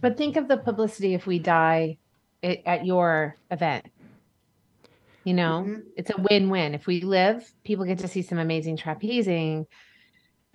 But 0.00 0.16
think 0.16 0.36
of 0.36 0.48
the 0.48 0.56
publicity 0.56 1.14
if 1.14 1.26
we 1.26 1.38
die 1.38 1.98
at 2.42 2.86
your 2.86 3.36
event. 3.50 3.86
You 5.24 5.34
know, 5.34 5.64
mm-hmm. 5.66 5.80
it's 5.96 6.10
a 6.10 6.20
win 6.30 6.48
win. 6.48 6.74
If 6.74 6.86
we 6.86 7.00
live, 7.00 7.52
people 7.64 7.84
get 7.84 7.98
to 7.98 8.08
see 8.08 8.22
some 8.22 8.38
amazing 8.38 8.76
trapezing. 8.76 9.66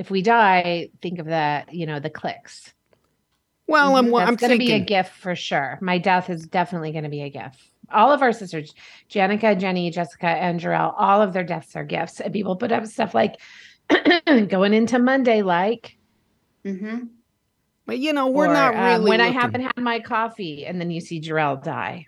If 0.04 0.12
we 0.12 0.22
die, 0.22 0.90
think 1.02 1.20
of 1.20 1.28
that, 1.28 1.74
you 1.74 1.86
know, 1.86 2.02
the 2.02 2.10
clicks. 2.10 2.74
Well, 3.68 3.96
I'm, 3.96 4.12
That's 4.12 4.28
I'm 4.28 4.36
going 4.36 4.52
to 4.52 4.58
be 4.58 4.74
a 4.74 4.80
gift 4.82 5.14
for 5.14 5.34
sure. 5.34 5.80
My 5.82 5.98
death 5.98 6.30
is 6.30 6.46
definitely 6.46 6.92
going 6.92 7.06
to 7.06 7.10
be 7.10 7.22
a 7.22 7.30
gift. 7.30 7.58
All 7.90 8.12
of 8.12 8.22
our 8.22 8.34
sisters, 8.34 8.76
Janica, 9.10 9.58
Jenny, 9.58 9.90
Jessica, 9.92 10.28
and 10.28 10.60
Jarell, 10.60 10.94
all 10.98 11.22
of 11.22 11.32
their 11.32 11.46
deaths 11.46 11.74
are 11.78 11.86
gifts. 11.86 12.20
And 12.20 12.34
people 12.34 12.58
put 12.58 12.74
up 12.74 12.86
stuff 12.86 13.16
like, 13.16 13.38
going 14.50 14.74
into 14.74 15.00
Monday 15.00 15.42
like. 15.42 15.98
Mm-hmm. 16.66 17.06
But 17.86 18.00
you 18.00 18.12
know, 18.12 18.28
we're 18.28 18.50
or, 18.50 18.54
not 18.54 18.76
um, 18.76 18.84
really. 18.84 19.10
when 19.10 19.22
I 19.22 19.28
haven't 19.28 19.62
had 19.62 19.78
my 19.78 20.02
coffee, 20.02 20.66
and 20.66 20.82
then 20.82 20.92
you 20.92 21.00
see 21.00 21.22
Jarrell 21.22 21.64
die. 21.64 22.08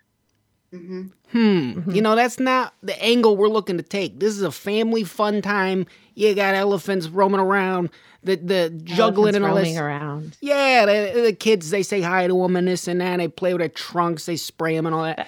Mm-hmm. 0.74 1.02
Hmm. 1.32 1.80
Mhm. 1.80 1.96
You 1.96 2.02
know, 2.02 2.16
that's 2.16 2.42
not 2.42 2.74
the 2.84 3.02
angle 3.02 3.38
we're 3.38 3.48
looking 3.48 3.78
to 3.78 3.84
take. 3.84 4.20
This 4.20 4.36
is 4.36 4.42
a 4.42 4.52
family 4.52 5.06
fun 5.06 5.42
time. 5.42 5.86
You 6.16 6.34
got 6.34 6.56
elephants 6.56 7.08
roaming 7.10 7.40
around, 7.42 7.90
the 8.24 8.36
the 8.38 8.70
juggling 8.84 9.36
Elephants 9.36 9.36
and 9.36 9.46
all 9.46 9.56
roaming 9.56 9.74
this. 9.74 9.82
around. 9.82 10.38
Yeah, 10.42 10.86
the, 10.86 11.22
the 11.22 11.34
kids 11.34 11.70
they 11.70 11.84
say 11.84 12.02
hi 12.02 12.26
to 12.28 12.34
them 12.42 12.56
and 12.56 12.68
this 12.68 12.88
and 12.88 13.00
that. 13.02 13.18
They 13.18 13.28
play 13.28 13.54
with 13.54 13.60
their 13.60 13.70
trunks. 13.70 14.26
They 14.26 14.38
spray 14.38 14.76
them 14.76 14.86
and 14.86 14.96
all 14.96 15.04
that. 15.04 15.28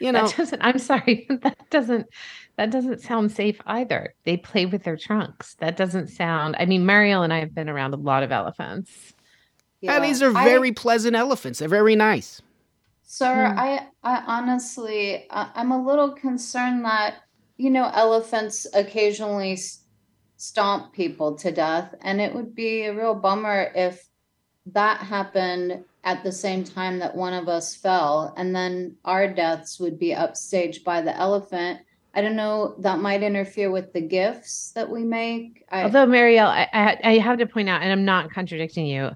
You 0.00 0.10
know, 0.12 0.26
That 0.26 0.36
doesn't. 0.36 0.60
I'm 0.62 0.78
sorry. 0.78 1.26
That 1.42 1.56
doesn't. 1.70 2.06
That 2.56 2.70
doesn't 2.70 3.00
sound 3.00 3.32
safe 3.32 3.60
either. 3.66 4.14
They 4.24 4.36
play 4.36 4.66
with 4.66 4.82
their 4.84 4.96
trunks. 4.96 5.54
That 5.60 5.76
doesn't 5.76 6.08
sound. 6.08 6.56
I 6.58 6.66
mean, 6.66 6.84
Marielle 6.84 7.24
and 7.24 7.32
I 7.32 7.38
have 7.38 7.54
been 7.54 7.68
around 7.68 7.94
a 7.94 7.96
lot 7.96 8.22
of 8.22 8.30
elephants. 8.32 9.12
yeah, 9.80 9.98
these 10.00 10.20
are 10.22 10.36
I- 10.36 10.44
very 10.44 10.72
pleasant 10.72 11.16
elephants. 11.16 11.58
They're 11.60 11.68
very 11.68 11.96
nice. 11.96 12.42
Sir, 13.02 13.50
Hmm. 13.52 13.58
I, 13.58 13.86
I 14.02 14.22
honestly, 14.26 15.26
I, 15.30 15.50
I'm 15.54 15.70
a 15.72 15.80
little 15.82 16.12
concerned 16.12 16.84
that, 16.84 17.16
you 17.56 17.70
know, 17.70 17.88
elephants 17.94 18.66
occasionally 18.74 19.52
s- 19.52 19.83
stomp 20.44 20.92
people 20.92 21.36
to 21.36 21.50
death, 21.50 21.94
and 22.02 22.20
it 22.20 22.34
would 22.34 22.54
be 22.54 22.82
a 22.82 22.94
real 22.94 23.14
bummer 23.14 23.72
if 23.74 24.06
that 24.66 24.98
happened 25.00 25.84
at 26.04 26.22
the 26.22 26.32
same 26.32 26.64
time 26.64 26.98
that 26.98 27.16
one 27.16 27.32
of 27.32 27.48
us 27.48 27.74
fell, 27.74 28.34
and 28.36 28.54
then 28.54 28.94
our 29.06 29.26
deaths 29.26 29.80
would 29.80 29.98
be 29.98 30.10
upstaged 30.10 30.84
by 30.84 31.00
the 31.00 31.16
elephant. 31.16 31.80
I 32.12 32.20
don't 32.20 32.36
know, 32.36 32.74
that 32.80 32.98
might 32.98 33.22
interfere 33.22 33.70
with 33.70 33.94
the 33.94 34.02
gifts 34.02 34.72
that 34.72 34.90
we 34.90 35.02
make. 35.02 35.64
I, 35.70 35.84
Although 35.84 36.06
Marielle, 36.06 36.46
I, 36.46 36.68
I 36.72 36.98
I 37.02 37.18
have 37.18 37.38
to 37.38 37.46
point 37.46 37.70
out, 37.70 37.82
and 37.82 37.90
I'm 37.90 38.04
not 38.04 38.30
contradicting 38.30 38.86
you. 38.86 39.12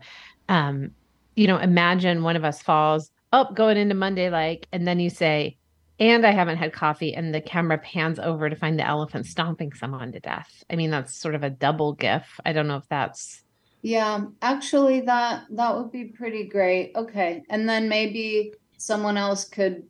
Um, 0.48 0.92
you 1.36 1.46
know, 1.46 1.58
imagine 1.58 2.22
one 2.22 2.36
of 2.36 2.44
us 2.44 2.62
falls 2.62 3.10
up 3.34 3.54
going 3.54 3.76
into 3.76 3.94
Monday 3.94 4.30
like, 4.30 4.66
and 4.72 4.88
then 4.88 4.98
you 4.98 5.10
say, 5.10 5.57
"And 6.00 6.26
I 6.26 6.32
haven't 6.32 6.58
had 6.58 6.72
coffee," 6.72 7.14
and 7.14 7.32
the 7.34 7.40
camera 7.40 7.78
pans 7.78 8.18
over 8.18 8.50
to 8.50 8.56
find 8.56 8.78
the 8.78 8.86
elephant 8.86 9.26
stomping 9.26 9.72
someone 9.72 10.10
to 10.12 10.20
death. 10.20 10.64
I 10.70 10.76
mean, 10.76 10.90
that's 10.90 11.16
sort 11.20 11.34
of 11.36 11.42
a 11.44 11.50
double 11.50 11.92
gif. 11.94 12.40
I 12.44 12.52
don't 12.52 12.66
know 12.68 12.76
if 12.78 12.88
that's 12.88 13.44
Yeah, 13.82 14.26
actually 14.42 15.00
that 15.02 15.44
that 15.50 15.76
would 15.76 15.92
be 15.92 16.06
pretty 16.06 16.44
great. 16.48 16.92
Okay. 16.96 17.44
And 17.48 17.68
then 17.68 17.88
maybe 17.88 18.54
someone 18.76 19.16
else 19.16 19.44
could 19.48 19.88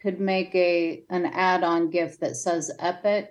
could 0.00 0.20
make 0.20 0.54
a 0.54 1.04
an 1.10 1.26
add-on 1.26 1.90
gift 1.90 2.20
that 2.20 2.36
says 2.36 2.70
epic. 2.78 3.30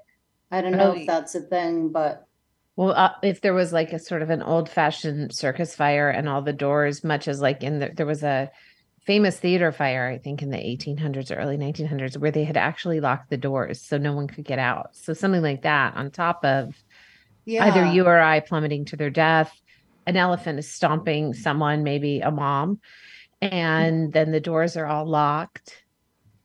I 0.52 0.62
don't 0.62 0.76
know 0.78 0.92
Oh, 0.92 0.92
if 0.94 1.06
that's 1.06 1.36
a 1.36 1.42
thing, 1.42 1.90
but 1.92 2.28
Well, 2.76 2.92
uh, 2.92 3.12
if 3.24 3.42
there 3.42 3.54
was 3.54 3.74
like 3.74 3.92
a 3.94 4.00
sort 4.00 4.22
of 4.22 4.30
an 4.30 4.42
old 4.44 4.70
fashioned 4.70 5.34
circus 5.36 5.76
fire 5.76 6.10
and 6.10 6.30
all 6.30 6.42
the 6.42 6.54
doors, 6.54 7.04
much 7.04 7.28
as 7.28 7.42
like 7.42 7.64
in 7.64 7.80
the, 7.80 7.90
there 7.96 8.06
was 8.06 8.24
a 8.24 8.52
famous 9.08 9.40
theater 9.40 9.72
fire, 9.72 10.10
I 10.10 10.18
think 10.18 10.42
in 10.42 10.50
the 10.52 10.58
1800s 10.58 11.32
or 11.32 11.40
early 11.40 11.58
1900s, 11.58 12.18
where 12.18 12.30
they 12.30 12.44
had 12.44 12.58
actually 12.58 13.00
locked 13.00 13.30
the 13.30 13.38
doors 13.38 13.82
so 13.82 13.98
no 13.98 14.12
one 14.12 14.28
could 14.28 14.44
get 14.44 14.60
out. 14.60 14.90
So 14.92 15.14
something 15.14 15.42
like 15.42 15.62
that 15.62 15.96
on 15.96 16.12
top 16.12 16.44
of 16.44 16.76
yeah. 17.46 17.66
either 17.66 17.86
you 17.86 18.06
or 18.06 18.20
I 18.20 18.42
plummeting 18.42 18.84
to 18.86 18.98
their 18.98 19.10
death, 19.10 19.60
an 20.06 20.18
elephant 20.18 20.60
is 20.60 20.70
stomping 20.70 21.34
someone, 21.34 21.84
maybe 21.84 22.20
a 22.20 22.30
mom, 22.30 22.82
mm-hmm. 23.42 23.56
and 23.56 24.12
then 24.12 24.32
the 24.32 24.42
doors 24.42 24.76
are 24.76 24.86
all 24.86 25.06
locked. 25.06 25.84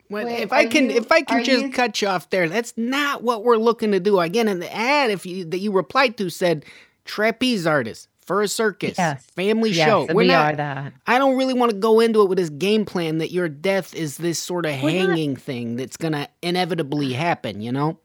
Well, 0.08 0.26
Wait, 0.26 0.42
if 0.42 0.52
I 0.52 0.66
can, 0.66 0.88
you- 0.88 0.96
if 0.98 1.10
I 1.10 1.22
can 1.22 1.40
are 1.40 1.42
just 1.42 1.64
you- 1.64 1.72
cut 1.72 2.00
you 2.00 2.06
off 2.06 2.30
there, 2.30 2.48
that's 2.48 2.74
not 2.76 3.24
what 3.24 3.42
we're 3.42 3.56
looking 3.56 3.90
to 3.90 3.98
do. 3.98 4.20
Again, 4.20 4.46
in 4.46 4.60
the 4.60 4.72
ad, 4.72 5.10
if 5.10 5.26
you 5.26 5.44
that 5.46 5.58
you 5.58 5.72
replied 5.72 6.16
to 6.18 6.30
said 6.30 6.64
trapeze 7.04 7.66
artist 7.66 8.08
for 8.26 8.42
a 8.42 8.48
circus, 8.48 8.96
Yes. 8.98 9.24
family 9.34 9.70
Yes, 9.70 9.86
show. 9.88 10.06
We're 10.06 10.14
we 10.14 10.26
not. 10.28 10.54
are 10.54 10.56
that. 10.56 10.92
I 11.06 11.18
don't 11.18 11.36
really 11.36 11.54
want 11.54 11.72
to 11.72 11.76
go 11.76 12.00
into 12.00 12.22
it 12.22 12.28
with 12.28 12.38
this 12.38 12.50
game 12.50 12.84
plan 12.84 13.18
that 13.18 13.32
your 13.32 13.48
death 13.48 13.94
is 13.94 14.16
this 14.16 14.38
sort 14.38 14.64
of 14.66 14.80
We're 14.82 15.00
not- 15.00 15.08
hanging 15.10 15.36
thing 15.36 15.76
that's 15.76 15.96
gonna 15.96 16.28
inevitably 16.42 17.12
happen. 17.12 17.60
You 17.60 17.72
know, 17.72 17.98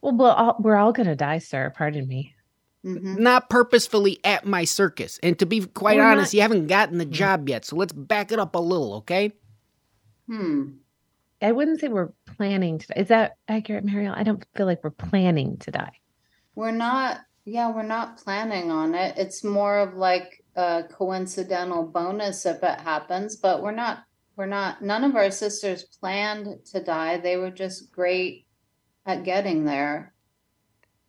Well, 0.00 0.16
we're 0.16 0.30
all, 0.30 0.56
we're 0.60 0.76
all 0.76 0.92
going 0.92 1.08
to 1.08 1.16
die, 1.16 1.38
sir. 1.38 1.72
Pardon 1.76 2.06
me. 2.08 2.34
Mhm. 2.86 3.18
not 3.18 3.50
purposefully 3.50 4.20
at 4.22 4.46
my 4.46 4.64
circus. 4.64 5.18
And 5.22 5.36
to 5.40 5.46
be 5.46 5.60
quite 5.66 5.96
We're 5.96 6.04
honest, 6.04 6.32
not- 6.32 6.34
you 6.36 6.42
haven't 6.42 6.68
gotten 6.68 6.98
the 6.98 7.04
job 7.04 7.48
yet, 7.48 7.64
so 7.64 7.74
let's 7.74 7.92
back 7.92 8.30
it 8.30 8.38
up 8.38 8.54
a 8.54 8.58
little, 8.60 8.94
okay? 8.98 9.32
Hmm. 10.28 10.68
I 11.42 11.52
wouldn't 11.52 11.80
say 11.80 11.88
we're 11.88 12.12
planning 12.36 12.78
to. 12.78 13.00
Is 13.00 13.08
that 13.08 13.36
accurate, 13.48 13.84
Marielle? 13.84 14.16
I 14.16 14.22
don't 14.22 14.44
feel 14.56 14.66
like 14.66 14.82
we're 14.84 14.90
planning 14.90 15.56
to 15.58 15.70
die. 15.72 15.92
We're 16.54 16.70
not 16.70 17.20
yeah, 17.48 17.70
we're 17.74 17.82
not 17.82 18.18
planning 18.18 18.70
on 18.70 18.94
it. 18.94 19.16
It's 19.16 19.42
more 19.42 19.78
of 19.78 19.94
like 19.94 20.44
a 20.54 20.84
coincidental 20.92 21.84
bonus 21.84 22.44
if 22.46 22.62
it 22.62 22.80
happens, 22.80 23.36
but 23.36 23.62
we're 23.62 23.72
not 23.72 24.04
we're 24.36 24.46
not 24.46 24.82
none 24.82 25.04
of 25.04 25.16
our 25.16 25.30
sisters 25.30 25.84
planned 25.84 26.64
to 26.72 26.82
die. 26.82 27.18
They 27.18 27.36
were 27.36 27.50
just 27.50 27.90
great 27.90 28.46
at 29.06 29.24
getting 29.24 29.64
there. 29.64 30.12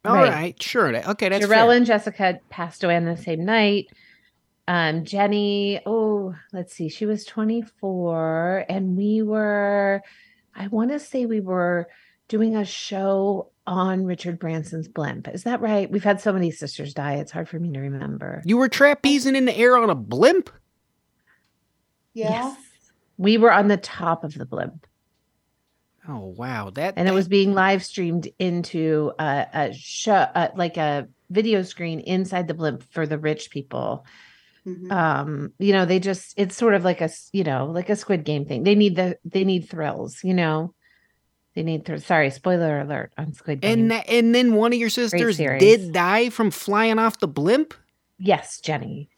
All 0.06 0.16
right, 0.16 0.30
Right. 0.30 0.62
sure. 0.64 0.96
Okay, 1.12 1.30
that's 1.30 1.46
Jarell 1.46 1.50
fair. 1.68 1.72
and 1.72 1.86
Jessica 1.86 2.40
passed 2.50 2.84
away 2.84 2.96
on 2.96 3.06
the 3.06 3.18
same 3.18 3.44
night. 3.44 3.88
Um, 4.68 5.04
Jenny, 5.04 5.82
oh, 5.86 6.36
let's 6.54 6.74
see, 6.74 6.90
she 6.90 7.06
was 7.06 7.26
24, 7.26 8.66
and 8.70 8.96
we 8.96 9.24
were, 9.24 10.02
I 10.56 10.68
want 10.68 10.92
to 10.92 11.00
say 11.00 11.26
we 11.26 11.42
were 11.42 11.88
doing 12.30 12.56
a 12.56 12.64
show 12.64 13.52
on 13.68 14.06
Richard 14.06 14.40
Branson's 14.40 14.88
blimp. 14.88 15.28
Is 15.28 15.44
that 15.44 15.60
right? 15.60 15.92
We've 15.92 16.04
had 16.04 16.22
so 16.22 16.32
many 16.32 16.52
sisters 16.52 16.94
die, 16.94 17.16
it's 17.16 17.32
hard 17.32 17.50
for 17.50 17.60
me 17.60 17.72
to 17.74 17.80
remember. 17.80 18.42
You 18.46 18.58
were 18.58 18.70
trapezing 18.70 19.36
in 19.36 19.46
the 19.46 19.58
air 19.58 19.78
on 19.78 19.90
a 19.90 19.96
blimp? 19.96 20.50
Yeah. 22.14 22.30
Yes. 22.30 22.58
We 23.18 23.38
were 23.38 23.52
on 23.52 23.68
the 23.68 23.78
top 23.78 24.24
of 24.24 24.34
the 24.34 24.46
blimp. 24.46 24.88
Oh 26.08 26.34
wow, 26.38 26.72
that 26.72 26.96
and 26.98 27.08
it 27.08 27.14
was 27.14 27.28
being 27.28 27.54
live 27.54 27.84
streamed 27.84 28.30
into 28.40 29.12
a, 29.20 29.46
a 29.54 29.74
show, 29.74 30.14
uh, 30.14 30.50
like 30.56 30.78
a 30.78 31.08
video 31.30 31.62
screen 31.62 32.00
inside 32.00 32.48
the 32.48 32.54
blimp 32.56 32.84
for 32.92 33.06
the 33.06 33.20
rich 33.20 33.52
people. 33.52 34.06
Mhm. 34.66 34.92
Um, 34.92 35.54
you 35.60 35.74
know, 35.74 35.86
they 35.86 36.00
just 36.00 36.34
it's 36.38 36.56
sort 36.56 36.74
of 36.74 36.84
like 36.84 37.02
a, 37.02 37.10
you 37.32 37.44
know 37.44 37.66
like 37.66 37.90
a 37.90 37.96
Squid 37.96 38.24
Game 38.24 38.46
thing. 38.46 38.64
They 38.64 38.76
need 38.76 38.96
the 38.96 39.20
they 39.26 39.44
need 39.44 39.70
thrills. 39.70 40.24
You 40.24 40.34
know, 40.34 40.74
they 41.60 41.64
need 41.64 41.84
thr- 41.84 41.98
sorry 41.98 42.30
spoiler 42.30 42.80
alert 42.80 43.12
on 43.18 43.34
Squid 43.34 43.60
Game. 43.60 43.72
and 43.80 43.92
that, 43.92 44.08
and 44.08 44.34
then 44.34 44.54
one 44.54 44.72
of 44.72 44.80
your 44.80 44.90
sisters 44.90 45.36
did 45.36 45.92
die 45.92 46.30
from 46.30 46.52
flying 46.52 46.98
off 46.98 47.20
the 47.20 47.28
blimp. 47.28 47.74
yes, 48.18 48.62
Jenny. 48.62 49.10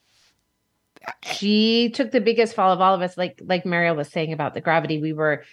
She 1.23 1.91
took 1.93 2.09
the 2.11 2.19
biggest 2.21 2.55
fall 2.55 2.71
of 2.71 2.81
all 2.81 2.95
of 2.95 3.01
us. 3.01 3.15
Like 3.15 3.39
like 3.43 3.63
Marielle 3.63 3.95
was 3.95 4.09
saying 4.09 4.33
about 4.33 4.55
the 4.55 4.61
gravity, 4.61 4.99
we 4.99 5.13
were 5.13 5.43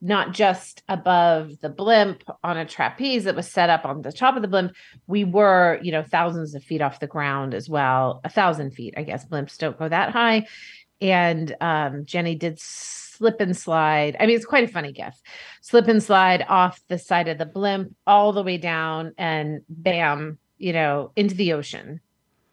not 0.00 0.32
just 0.32 0.82
above 0.88 1.60
the 1.60 1.68
blimp 1.68 2.22
on 2.42 2.56
a 2.56 2.64
trapeze 2.64 3.24
that 3.24 3.36
was 3.36 3.46
set 3.46 3.68
up 3.68 3.84
on 3.84 4.00
the 4.00 4.12
top 4.12 4.34
of 4.34 4.40
the 4.40 4.48
blimp. 4.48 4.72
We 5.06 5.24
were, 5.24 5.78
you 5.82 5.92
know, 5.92 6.02
thousands 6.02 6.54
of 6.54 6.64
feet 6.64 6.80
off 6.80 7.00
the 7.00 7.06
ground 7.06 7.52
as 7.52 7.68
well. 7.68 8.22
A 8.24 8.30
thousand 8.30 8.70
feet, 8.70 8.94
I 8.96 9.02
guess. 9.02 9.26
Blimps 9.26 9.58
don't 9.58 9.78
go 9.78 9.88
that 9.90 10.12
high. 10.12 10.46
And 11.02 11.54
um, 11.60 12.06
Jenny 12.06 12.34
did 12.34 12.58
slip 13.20 13.38
and 13.40 13.54
slide. 13.56 14.16
I 14.18 14.24
mean, 14.26 14.34
it's 14.34 14.46
quite 14.46 14.64
a 14.64 14.68
funny 14.72 14.92
gif. 14.92 15.14
Slip 15.60 15.88
and 15.88 16.02
slide 16.02 16.42
off 16.48 16.80
the 16.88 16.98
side 16.98 17.28
of 17.28 17.36
the 17.36 17.44
blimp 17.44 17.94
all 18.06 18.32
the 18.32 18.42
way 18.42 18.56
down 18.56 19.12
and 19.18 19.60
bam, 19.68 20.38
you 20.56 20.72
know, 20.72 21.12
into 21.16 21.34
the 21.34 21.52
ocean. 21.52 22.00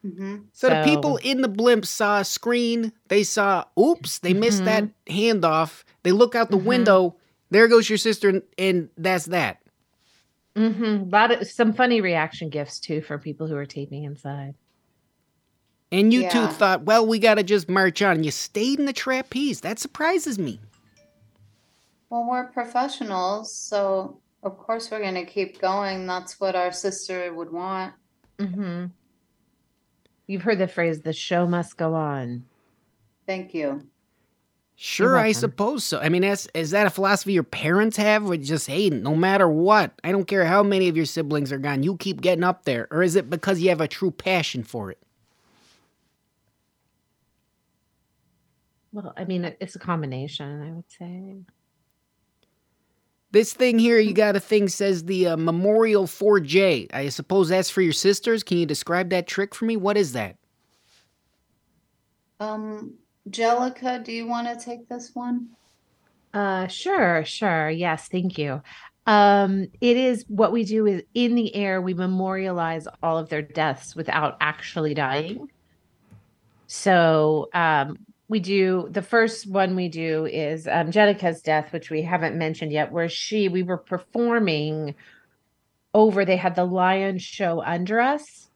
Mhm. 0.05 0.43
So, 0.51 0.67
the 0.69 0.83
people 0.83 1.17
in 1.17 1.41
the 1.41 1.47
blimp 1.47 1.86
saw 1.86 2.19
a 2.19 2.25
screen. 2.25 2.91
They 3.07 3.24
saw, 3.24 3.63
oops, 3.79 4.19
they 4.19 4.33
missed 4.33 4.65
that 4.65 4.89
handoff. 5.09 5.83
They 6.03 6.12
look 6.12 6.36
out 6.36 6.51
the 6.51 6.57
Mhm. 6.57 6.65
window. 6.65 7.15
There 7.50 7.67
goes 7.69 7.89
your 7.89 7.97
sister, 7.97 8.27
and, 8.27 8.41
and 8.57 8.89
that's 8.97 9.25
that. 9.25 9.62
Mm-hmm. 10.55 10.83
A 10.83 11.03
lot 11.05 11.31
of 11.31 11.47
some 11.47 11.71
funny 11.71 12.01
reaction 12.01 12.50
gifts 12.50 12.79
too 12.79 13.01
for 13.01 13.17
people 13.17 13.47
who 13.47 13.55
are 13.55 13.65
taping 13.65 14.03
inside. 14.03 14.55
And 15.91 16.13
you 16.13 16.29
two 16.29 16.48
thought, 16.48 16.84
well, 16.84 17.08
we 17.08 17.17
got 17.17 17.36
to 17.36 17.44
just 17.44 17.70
march 17.70 18.01
on. 18.01 18.17
And 18.17 18.25
you 18.25 18.32
stayed 18.32 18.79
in 18.79 18.86
the 18.86 18.94
trapeze. 18.94 19.62
That 19.62 19.79
surprises 19.79 20.38
me. 20.38 20.60
Well, 22.10 22.27
we're 22.29 22.46
professionals, 22.46 23.53
so 23.53 24.20
of 24.44 24.58
course 24.58 24.89
we're 24.89 25.01
going 25.01 25.15
to 25.15 25.25
keep 25.25 25.60
going. 25.60 26.08
That's 26.08 26.39
what 26.39 26.56
our 26.56 26.72
sister 26.72 27.34
would 27.34 27.51
want. 27.51 27.94
Mm-hmm. 28.38 28.86
You've 30.27 30.41
heard 30.41 30.60
the 30.60 30.67
phrase 30.67 31.01
"the 31.01 31.13
show 31.13 31.46
must 31.48 31.75
go 31.77 31.96
on." 31.96 32.46
Thank 33.25 33.53
you. 33.53 33.88
Sure, 34.79 35.17
I 35.17 35.32
suppose 35.32 35.84
so. 35.84 36.00
I 36.00 36.10
mean, 36.10 36.22
that's, 36.22 36.48
is 36.53 36.70
that 36.70 36.86
a 36.86 36.91
philosophy 36.91 37.34
your 37.34 37.41
parents 37.41 37.98
have? 37.98 38.24
With 38.24 38.46
just, 38.46 38.67
hey, 38.67 38.91
no 38.91 39.15
matter 39.15 39.50
what, 39.50 39.91
I 40.03 40.12
don't 40.12 40.27
care 40.27 40.46
how 40.46 40.62
many 40.62 40.88
of 40.88 40.96
your 40.96 41.08
siblings 41.08 41.51
are 41.51 41.58
gone, 41.58 41.82
you 41.82 41.98
keep 41.98 42.22
getting 42.22 42.44
up 42.44 42.63
there. 42.65 42.88
Or 42.91 43.01
is 43.01 43.15
it 43.15 43.27
because 43.29 43.60
you 43.60 43.70
have 43.70 43.82
a 43.82 43.88
true 43.88 44.12
passion 44.12 44.63
for 44.63 44.91
it? 44.91 45.00
Well, 48.91 49.13
I 49.17 49.25
mean, 49.25 49.53
it's 49.60 49.75
a 49.75 49.79
combination. 49.79 50.62
I 50.62 50.72
would 50.72 50.91
say. 50.91 51.36
This 53.32 53.53
thing 53.53 53.77
here, 53.77 54.00
you 54.00 54.13
got 54.13 54.38
a 54.38 54.39
thing 54.39 54.70
says 54.70 55.03
the 55.03 55.27
uh, 55.27 55.38
Memorial 55.38 56.06
4J. 56.06 56.88
I 56.94 57.10
suppose 57.10 57.50
that's 57.50 57.70
for 57.70 57.82
your 57.82 57.94
sisters. 57.94 58.41
Can 58.41 58.58
you 58.58 58.65
describe 58.65 59.10
that 59.10 59.27
trick 59.27 59.53
for 59.53 59.65
me? 59.65 59.75
What 59.75 59.98
is 59.98 60.13
that? 60.13 60.38
Um, 62.39 62.94
Jellica, 63.29 64.03
do 64.03 64.13
you 64.13 64.27
want 64.27 64.48
to 64.48 64.63
take 64.63 64.88
this 64.88 65.12
one? 65.13 65.50
Uh, 66.34 66.67
sure, 66.67 67.25
sure. 67.25 67.70
Yes, 67.70 68.08
thank 68.08 68.38
you. 68.38 68.62
Um, 69.08 69.67
it 69.82 69.98
is 69.98 70.25
what 70.27 70.51
we 70.51 70.63
do 70.63 70.86
is 70.86 71.01
in 71.13 71.36
the 71.36 71.53
air, 71.56 71.82
we 71.82 71.94
memorialize 71.94 72.88
all 73.01 73.17
of 73.17 73.29
their 73.29 73.41
deaths 73.41 73.96
without 73.96 74.38
actually 74.41 74.94
dying. 74.94 75.50
So, 76.67 77.50
um, 77.53 77.98
we 78.29 78.39
do 78.39 78.88
the 78.91 79.01
first 79.01 79.48
one 79.50 79.75
we 79.75 79.88
do 79.88 80.25
is 80.25 80.67
um, 80.67 80.91
Jenica's 80.91 81.41
death, 81.41 81.72
which 81.72 81.89
we 81.89 82.01
haven't 82.01 82.38
mentioned 82.38 82.72
yet, 82.72 82.91
where 82.91 83.10
she 83.10 83.48
we 83.48 83.63
were 83.63 83.77
performing 83.77 84.96
over. 85.93 86.25
They 86.25 86.36
had 86.36 86.55
the 86.55 86.65
lion 86.65 87.19
show 87.19 87.62
under 87.62 88.01
us, 88.01 88.50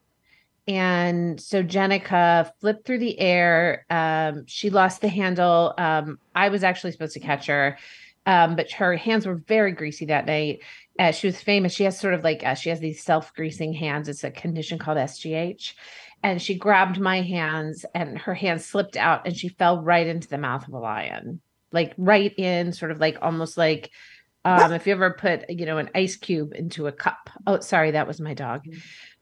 and 0.68 1.40
so 1.40 1.64
Jenica 1.64 2.52
flipped 2.60 2.86
through 2.86 3.00
the 3.00 3.18
air. 3.20 3.86
Um, 3.90 4.46
she 4.46 4.70
lost 4.70 5.00
the 5.00 5.08
handle. 5.08 5.74
Um, 5.78 6.20
I 6.36 6.50
was 6.50 6.64
actually 6.64 6.92
supposed 6.92 7.14
to 7.14 7.22
catch 7.22 7.48
her, 7.48 7.78
um, 8.26 8.58
but 8.58 8.72
her 8.74 8.98
hands 8.98 9.26
were 9.26 9.36
very 9.36 9.72
greasy 9.72 10.06
that 10.06 10.26
night. 10.26 10.60
Uh, 11.00 11.14
she 11.14 11.28
was 11.28 11.42
famous. 11.42 11.72
She 11.72 11.86
has 11.86 11.98
sort 11.98 12.14
of 12.14 12.26
like 12.26 12.46
uh, 12.46 12.56
she 12.56 12.70
has 12.70 12.82
these 12.82 13.02
self 13.02 13.34
greasing 13.36 13.72
hands. 13.72 14.10
It's 14.10 14.26
a 14.26 14.32
condition 14.32 14.78
called 14.78 14.98
SGH 14.98 15.76
and 16.24 16.42
she 16.42 16.56
grabbed 16.56 17.00
my 17.00 17.22
hands 17.22 17.86
and 17.94 18.18
her 18.18 18.34
hands 18.34 18.66
slipped 18.66 18.98
out 18.98 19.26
and 19.26 19.36
she 19.36 19.50
fell 19.50 19.82
right 19.82 20.08
into 20.08 20.28
the 20.28 20.38
mouth 20.38 20.68
of 20.68 20.74
a 20.74 20.80
lion 20.80 21.42
like 21.72 21.94
right 21.98 22.34
in 22.38 22.74
sort 22.74 22.92
of 22.92 23.00
like 23.00 23.18
almost 23.22 23.58
like 23.58 23.92
um 24.46 24.74
if 24.74 24.88
you 24.88 24.94
ever 24.94 25.12
put 25.12 25.50
you 25.50 25.66
know 25.66 25.78
an 25.78 25.90
ice 25.96 26.16
cube 26.16 26.54
into 26.54 26.88
a 26.88 26.92
cup 26.92 27.30
oh 27.48 27.60
sorry 27.60 27.92
that 27.92 28.08
was 28.08 28.20
my 28.20 28.34
dog 28.34 28.62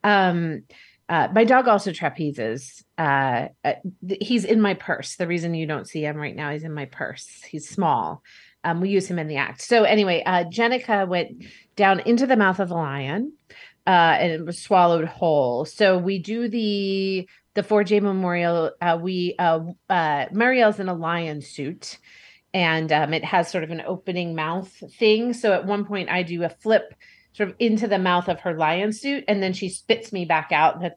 um 0.04 0.64
uh, 1.10 1.28
my 1.34 1.44
dog 1.44 1.68
also 1.68 1.90
trapezes. 1.90 2.84
Uh, 2.96 3.48
uh, 3.66 3.74
he's 4.22 4.46
in 4.46 4.62
my 4.62 4.76
purse. 4.76 5.16
The 5.16 5.26
reason 5.26 5.56
you 5.56 5.66
don't 5.66 5.88
see 5.88 6.06
him 6.06 6.18
right 6.18 6.36
now, 6.36 6.52
he's 6.52 6.64
in 6.64 6.72
my 6.72 6.86
purse. 6.86 7.42
He's 7.50 7.68
small. 7.68 8.22
Um, 8.64 8.80
we 8.80 8.90
use 8.90 9.08
him 9.08 9.18
in 9.18 9.28
the 9.28 9.38
act. 9.38 9.62
So 9.62 9.86
anyway, 9.86 10.22
uh, 10.24 10.44
Jenica 10.44 11.08
went 11.08 11.46
down 11.76 12.02
into 12.02 12.28
the 12.28 12.38
mouth 12.38 12.60
of 12.60 12.70
the 12.70 12.76
lion 12.76 13.34
uh, 13.90 14.18
and 14.20 14.32
it 14.32 14.46
was 14.46 14.62
swallowed 14.62 15.06
whole. 15.06 15.66
So 15.66 15.98
we 15.98 16.20
do 16.20 16.48
the 16.48 17.28
the 17.56 17.64
4J 17.64 18.04
Memorial. 18.04 18.72
Uh, 18.80 19.00
we 19.02 19.34
uh, 19.40 19.62
uh, 19.90 20.26
Marielle's 20.32 20.80
in 20.80 20.90
a 20.90 20.94
lion 20.94 21.42
suit, 21.42 21.98
and 22.54 22.92
um, 22.92 23.16
it 23.16 23.26
has 23.26 23.50
sort 23.50 23.64
of 23.64 23.72
an 23.72 23.82
opening 23.82 24.36
mouth 24.36 24.72
thing. 25.00 25.34
So 25.34 25.54
at 25.54 25.66
one 25.66 25.86
point, 25.86 26.10
I 26.10 26.22
do 26.22 26.44
a 26.44 26.50
flip 26.50 26.94
sort 27.34 27.50
of 27.50 27.56
into 27.58 27.88
the 27.88 27.98
mouth 27.98 28.30
of 28.30 28.42
her 28.42 28.54
lion 28.54 28.94
suit, 28.94 29.24
and 29.28 29.42
then 29.42 29.54
she 29.54 29.70
spits 29.70 30.14
me 30.14 30.24
back 30.24 30.52
out. 30.52 30.82
The 30.82 30.94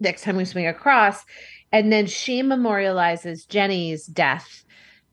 next 0.00 0.22
time 0.22 0.34
we 0.34 0.44
swing 0.44 0.66
across, 0.66 1.24
and 1.70 1.92
then 1.92 2.08
she 2.08 2.42
memorializes 2.42 3.48
Jenny's 3.48 4.04
death 4.04 4.64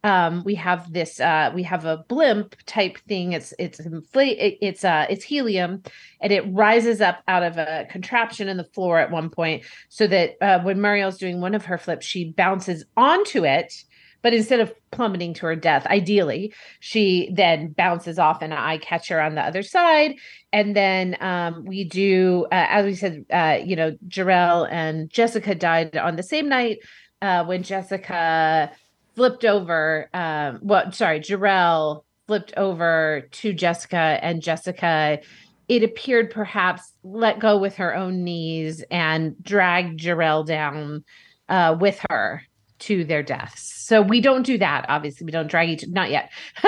um, 0.03 0.43
we 0.45 0.55
have 0.55 0.91
this 0.91 1.19
uh, 1.19 1.51
we 1.53 1.63
have 1.63 1.85
a 1.85 2.05
blimp 2.07 2.55
type 2.65 2.97
thing. 3.07 3.33
It's 3.33 3.53
it's 3.59 3.79
inflate 3.79 4.57
it's 4.61 4.83
uh 4.83 5.05
it's 5.09 5.25
helium 5.25 5.83
and 6.21 6.31
it 6.31 6.41
rises 6.51 7.01
up 7.01 7.21
out 7.27 7.43
of 7.43 7.57
a 7.57 7.85
contraption 7.89 8.47
in 8.47 8.57
the 8.57 8.63
floor 8.63 8.99
at 8.99 9.11
one 9.11 9.29
point 9.29 9.63
so 9.89 10.07
that 10.07 10.35
uh, 10.41 10.59
when 10.61 10.77
Marielle's 10.77 11.17
doing 11.17 11.41
one 11.41 11.55
of 11.55 11.65
her 11.65 11.77
flips 11.77 12.05
she 12.05 12.31
bounces 12.31 12.85
onto 12.95 13.45
it 13.45 13.73
but 14.21 14.33
instead 14.33 14.59
of 14.59 14.73
plummeting 14.91 15.33
to 15.33 15.45
her 15.45 15.55
death 15.55 15.85
ideally 15.87 16.53
she 16.79 17.29
then 17.33 17.69
bounces 17.69 18.19
off 18.19 18.41
and 18.41 18.53
i 18.53 18.77
catch 18.77 19.07
her 19.07 19.21
on 19.21 19.35
the 19.35 19.41
other 19.41 19.63
side. 19.63 20.15
And 20.51 20.75
then 20.75 21.15
um, 21.19 21.65
we 21.65 21.83
do 21.83 22.47
uh, 22.51 22.67
as 22.69 22.85
we 22.85 22.95
said 22.95 23.25
uh, 23.31 23.59
you 23.63 23.75
know 23.75 23.97
Jarell 24.07 24.67
and 24.71 25.09
Jessica 25.09 25.55
died 25.55 25.97
on 25.97 26.15
the 26.15 26.23
same 26.23 26.47
night 26.47 26.79
uh, 27.21 27.43
when 27.43 27.63
Jessica 27.63 28.71
flipped 29.19 29.43
over 29.43 30.09
um 30.13 30.59
well 30.61 30.89
sorry 30.93 31.19
Jarell 31.19 32.05
flipped 32.25 32.53
over 32.55 33.27
to 33.31 33.51
Jessica 33.51 34.17
and 34.21 34.41
Jessica 34.41 35.19
it 35.67 35.83
appeared 35.83 36.31
perhaps 36.31 36.93
let 37.03 37.39
go 37.39 37.57
with 37.57 37.75
her 37.75 37.93
own 37.93 38.23
knees 38.23 38.81
and 38.89 39.35
dragged 39.43 39.99
Jarell 39.99 40.45
down 40.45 41.03
uh, 41.49 41.75
with 41.77 41.99
her 42.09 42.43
to 42.79 43.03
their 43.03 43.21
deaths. 43.21 43.85
So 43.85 44.01
we 44.01 44.21
don't 44.21 44.45
do 44.45 44.57
that. 44.57 44.85
Obviously, 44.87 45.25
we 45.25 45.31
don't 45.31 45.49
drag 45.49 45.69
each 45.69 45.85
not 45.87 46.09
yet. 46.09 46.31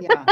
yeah. 0.00 0.24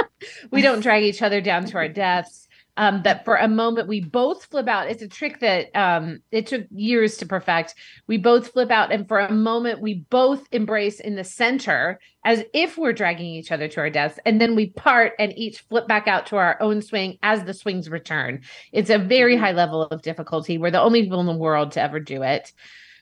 we 0.50 0.62
don't 0.62 0.80
drag 0.80 1.04
each 1.04 1.22
other 1.22 1.40
down 1.40 1.66
to 1.66 1.76
our 1.76 1.88
deaths 1.88 2.48
um, 2.76 3.02
that 3.02 3.24
for 3.24 3.36
a 3.36 3.48
moment 3.48 3.88
we 3.88 4.00
both 4.00 4.46
flip 4.46 4.68
out. 4.68 4.90
It's 4.90 5.02
a 5.02 5.08
trick 5.08 5.40
that 5.40 5.74
um, 5.76 6.20
it 6.30 6.46
took 6.46 6.66
years 6.70 7.16
to 7.18 7.26
perfect. 7.26 7.74
We 8.06 8.18
both 8.18 8.52
flip 8.52 8.70
out, 8.70 8.92
and 8.92 9.06
for 9.06 9.20
a 9.20 9.32
moment 9.32 9.80
we 9.80 10.04
both 10.10 10.46
embrace 10.52 11.00
in 11.00 11.14
the 11.14 11.24
center 11.24 12.00
as 12.24 12.42
if 12.52 12.78
we're 12.78 12.92
dragging 12.92 13.26
each 13.26 13.52
other 13.52 13.68
to 13.68 13.80
our 13.80 13.90
deaths, 13.90 14.18
and 14.24 14.40
then 14.40 14.56
we 14.56 14.70
part 14.70 15.12
and 15.18 15.36
each 15.36 15.60
flip 15.60 15.86
back 15.86 16.08
out 16.08 16.26
to 16.26 16.36
our 16.36 16.60
own 16.60 16.82
swing 16.82 17.18
as 17.22 17.44
the 17.44 17.54
swings 17.54 17.90
return. 17.90 18.40
It's 18.72 18.90
a 18.90 18.98
very 18.98 19.34
mm-hmm. 19.34 19.44
high 19.44 19.52
level 19.52 19.82
of 19.82 20.02
difficulty. 20.02 20.58
We're 20.58 20.70
the 20.70 20.80
only 20.80 21.02
people 21.02 21.20
in 21.20 21.26
the 21.26 21.32
world 21.32 21.72
to 21.72 21.82
ever 21.82 22.00
do 22.00 22.22
it. 22.22 22.52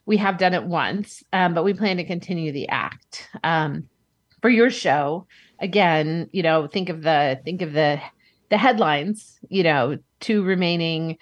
We 0.04 0.16
have 0.16 0.38
done 0.38 0.52
it 0.52 0.64
once, 0.64 1.22
um, 1.32 1.54
but 1.54 1.64
we 1.64 1.74
plan 1.74 1.98
to 1.98 2.04
continue 2.04 2.50
the 2.50 2.68
act 2.68 3.28
um, 3.44 3.88
for 4.40 4.50
your 4.50 4.68
show. 4.68 5.26
Again, 5.60 6.28
you 6.32 6.42
know, 6.42 6.66
think 6.66 6.88
of 6.88 7.02
the 7.02 7.40
think 7.44 7.62
of 7.62 7.72
the 7.72 8.00
the 8.52 8.58
headlines, 8.58 9.38
you 9.48 9.62
know, 9.62 9.96
two 10.20 10.44
remaining 10.44 11.16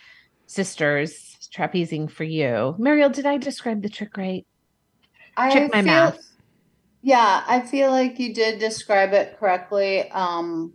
sisters 0.46 1.36
trapezing 1.56 2.10
for 2.10 2.24
you. 2.24 2.74
Marielle, 2.76 3.12
did 3.12 3.24
I 3.24 3.36
describe 3.36 3.82
the 3.82 3.88
trick 3.88 4.16
right? 4.16 4.44
I 5.36 5.52
Check 5.52 5.70
my 5.72 5.80
feel, 5.80 5.92
math. 5.92 6.18
Yeah, 7.02 7.44
I 7.46 7.60
feel 7.60 7.92
like 7.92 8.18
you 8.18 8.34
did 8.34 8.58
describe 8.58 9.12
it 9.12 9.38
correctly. 9.38 10.10
Um 10.10 10.74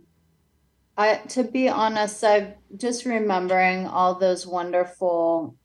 I 0.96 1.16
to 1.28 1.44
be 1.44 1.68
honest, 1.68 2.24
I'm 2.24 2.54
just 2.74 3.04
remembering 3.04 3.86
all 3.86 4.14
those 4.14 4.46
wonderful 4.46 5.56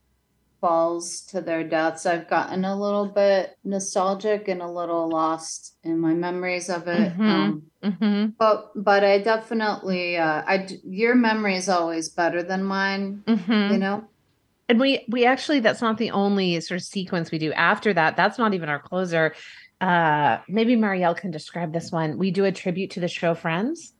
falls 0.62 1.22
to 1.22 1.40
their 1.40 1.64
deaths. 1.64 2.06
I've 2.06 2.30
gotten 2.30 2.64
a 2.64 2.80
little 2.80 3.06
bit 3.06 3.58
nostalgic 3.64 4.46
and 4.46 4.62
a 4.62 4.70
little 4.70 5.08
lost 5.08 5.74
in 5.82 5.98
my 5.98 6.14
memories 6.14 6.70
of 6.70 6.86
it. 6.86 7.12
Mm-hmm. 7.12 7.30
Um, 7.30 7.62
mm-hmm. 7.82 8.26
But 8.38 8.70
but 8.76 9.04
I 9.04 9.18
definitely 9.18 10.16
uh, 10.16 10.42
I 10.46 10.68
your 10.84 11.16
memory 11.16 11.56
is 11.56 11.68
always 11.68 12.08
better 12.08 12.42
than 12.42 12.62
mine. 12.62 13.24
Mm-hmm. 13.26 13.72
You 13.72 13.78
know. 13.78 14.04
And 14.68 14.80
we 14.80 15.04
we 15.08 15.26
actually 15.26 15.60
that's 15.60 15.82
not 15.82 15.98
the 15.98 16.12
only 16.12 16.58
sort 16.60 16.80
of 16.80 16.86
sequence 16.86 17.32
we 17.32 17.38
do. 17.38 17.52
After 17.52 17.92
that, 17.92 18.16
that's 18.16 18.38
not 18.38 18.54
even 18.54 18.68
our 18.68 18.80
closer. 18.80 19.34
Uh, 19.80 20.38
maybe 20.48 20.76
Marielle 20.76 21.16
can 21.16 21.32
describe 21.32 21.72
this 21.72 21.90
one. 21.90 22.16
We 22.16 22.30
do 22.30 22.44
a 22.44 22.52
tribute 22.52 22.92
to 22.92 23.00
the 23.00 23.08
show 23.08 23.34
Friends. 23.34 23.92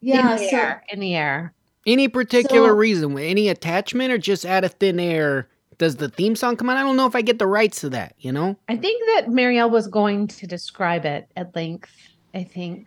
Yeah, 0.00 0.20
in 0.20 0.36
the 0.36 0.48
so, 0.48 0.56
air. 0.56 0.84
In 0.88 1.00
the 1.00 1.16
air. 1.16 1.52
Any 1.86 2.08
particular 2.08 2.70
so, 2.70 2.74
reason? 2.74 3.18
Any 3.18 3.48
attachment 3.48 4.12
or 4.12 4.18
just 4.18 4.44
out 4.44 4.64
of 4.64 4.72
thin 4.74 5.00
air? 5.00 5.48
Does 5.78 5.96
the 5.96 6.10
theme 6.10 6.36
song 6.36 6.56
come 6.56 6.68
on? 6.68 6.76
I 6.76 6.82
don't 6.82 6.96
know 6.96 7.06
if 7.06 7.16
I 7.16 7.22
get 7.22 7.38
the 7.38 7.46
rights 7.46 7.80
to 7.80 7.88
that, 7.90 8.14
you 8.18 8.32
know? 8.32 8.56
I 8.68 8.76
think 8.76 9.02
that 9.14 9.28
Marielle 9.28 9.70
was 9.70 9.86
going 9.86 10.26
to 10.28 10.46
describe 10.46 11.06
it 11.06 11.26
at 11.36 11.56
length, 11.56 11.90
I 12.34 12.44
think. 12.44 12.86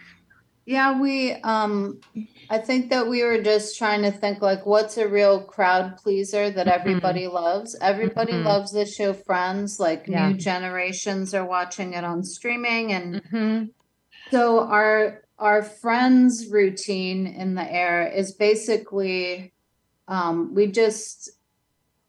Yeah, 0.65 0.99
we 0.99 1.33
um 1.41 1.99
I 2.49 2.57
think 2.57 2.89
that 2.91 3.07
we 3.07 3.23
were 3.23 3.41
just 3.41 3.77
trying 3.77 4.03
to 4.03 4.11
think 4.11 4.41
like 4.41 4.65
what's 4.65 4.97
a 4.97 5.07
real 5.07 5.43
crowd 5.43 5.97
pleaser 5.97 6.49
that 6.51 6.67
mm-hmm. 6.67 6.79
everybody 6.79 7.27
loves. 7.27 7.75
Everybody 7.81 8.33
mm-hmm. 8.33 8.47
loves 8.47 8.71
the 8.71 8.85
show 8.85 9.13
Friends, 9.13 9.79
like 9.79 10.05
yeah. 10.07 10.29
new 10.29 10.37
generations 10.37 11.33
are 11.33 11.45
watching 11.45 11.93
it 11.93 12.03
on 12.03 12.23
streaming 12.23 12.93
and 12.93 13.23
mm-hmm. 13.23 13.65
so 14.31 14.67
our 14.67 15.22
our 15.39 15.61
friends 15.61 16.47
routine 16.49 17.27
in 17.27 17.55
the 17.55 17.71
air 17.71 18.07
is 18.07 18.33
basically 18.33 19.53
um, 20.07 20.53
we 20.53 20.67
just 20.67 21.31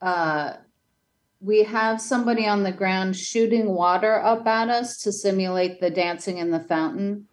uh, 0.01 0.55
we 1.41 1.63
have 1.63 2.01
somebody 2.01 2.47
on 2.47 2.63
the 2.63 2.73
ground 2.73 3.17
shooting 3.17 3.75
water 3.75 4.23
up 4.23 4.47
at 4.47 4.69
us 4.69 4.99
to 5.03 5.13
simulate 5.13 5.81
the 5.81 5.91
dancing 5.91 6.39
in 6.39 6.51
the 6.51 6.61
fountain. 6.61 7.27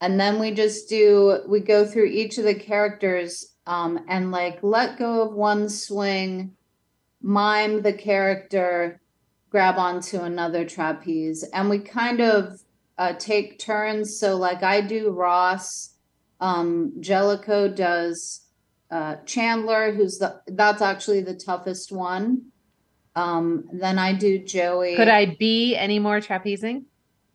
And 0.00 0.18
then 0.18 0.40
we 0.40 0.50
just 0.50 0.88
do 0.88 1.40
we 1.46 1.60
go 1.60 1.86
through 1.86 2.06
each 2.06 2.38
of 2.38 2.44
the 2.44 2.54
characters 2.54 3.54
um, 3.66 4.04
and 4.08 4.32
like 4.32 4.58
let 4.62 4.98
go 4.98 5.22
of 5.22 5.34
one 5.34 5.68
swing 5.68 6.56
mime 7.22 7.82
the 7.82 7.92
character 7.92 9.00
grab 9.50 9.78
onto 9.78 10.18
another 10.18 10.64
trapeze. 10.64 11.44
And 11.52 11.70
we 11.70 11.78
kind 11.78 12.20
of 12.20 12.60
uh, 12.98 13.14
take 13.14 13.58
turns. 13.58 14.18
So, 14.18 14.36
like 14.36 14.62
I 14.62 14.80
do 14.80 15.10
Ross, 15.10 15.94
um, 16.40 16.92
Jellico 17.00 17.68
does 17.68 18.42
uh, 18.90 19.16
Chandler, 19.24 19.92
who's 19.92 20.18
the 20.18 20.40
that's 20.46 20.82
actually 20.82 21.22
the 21.22 21.34
toughest 21.34 21.90
one. 21.90 22.52
Um, 23.14 23.64
then 23.72 23.98
I 23.98 24.12
do 24.12 24.38
Joey. 24.38 24.96
Could 24.96 25.08
I 25.08 25.36
be 25.38 25.76
any 25.76 25.98
more 25.98 26.20
trapezing? 26.20 26.84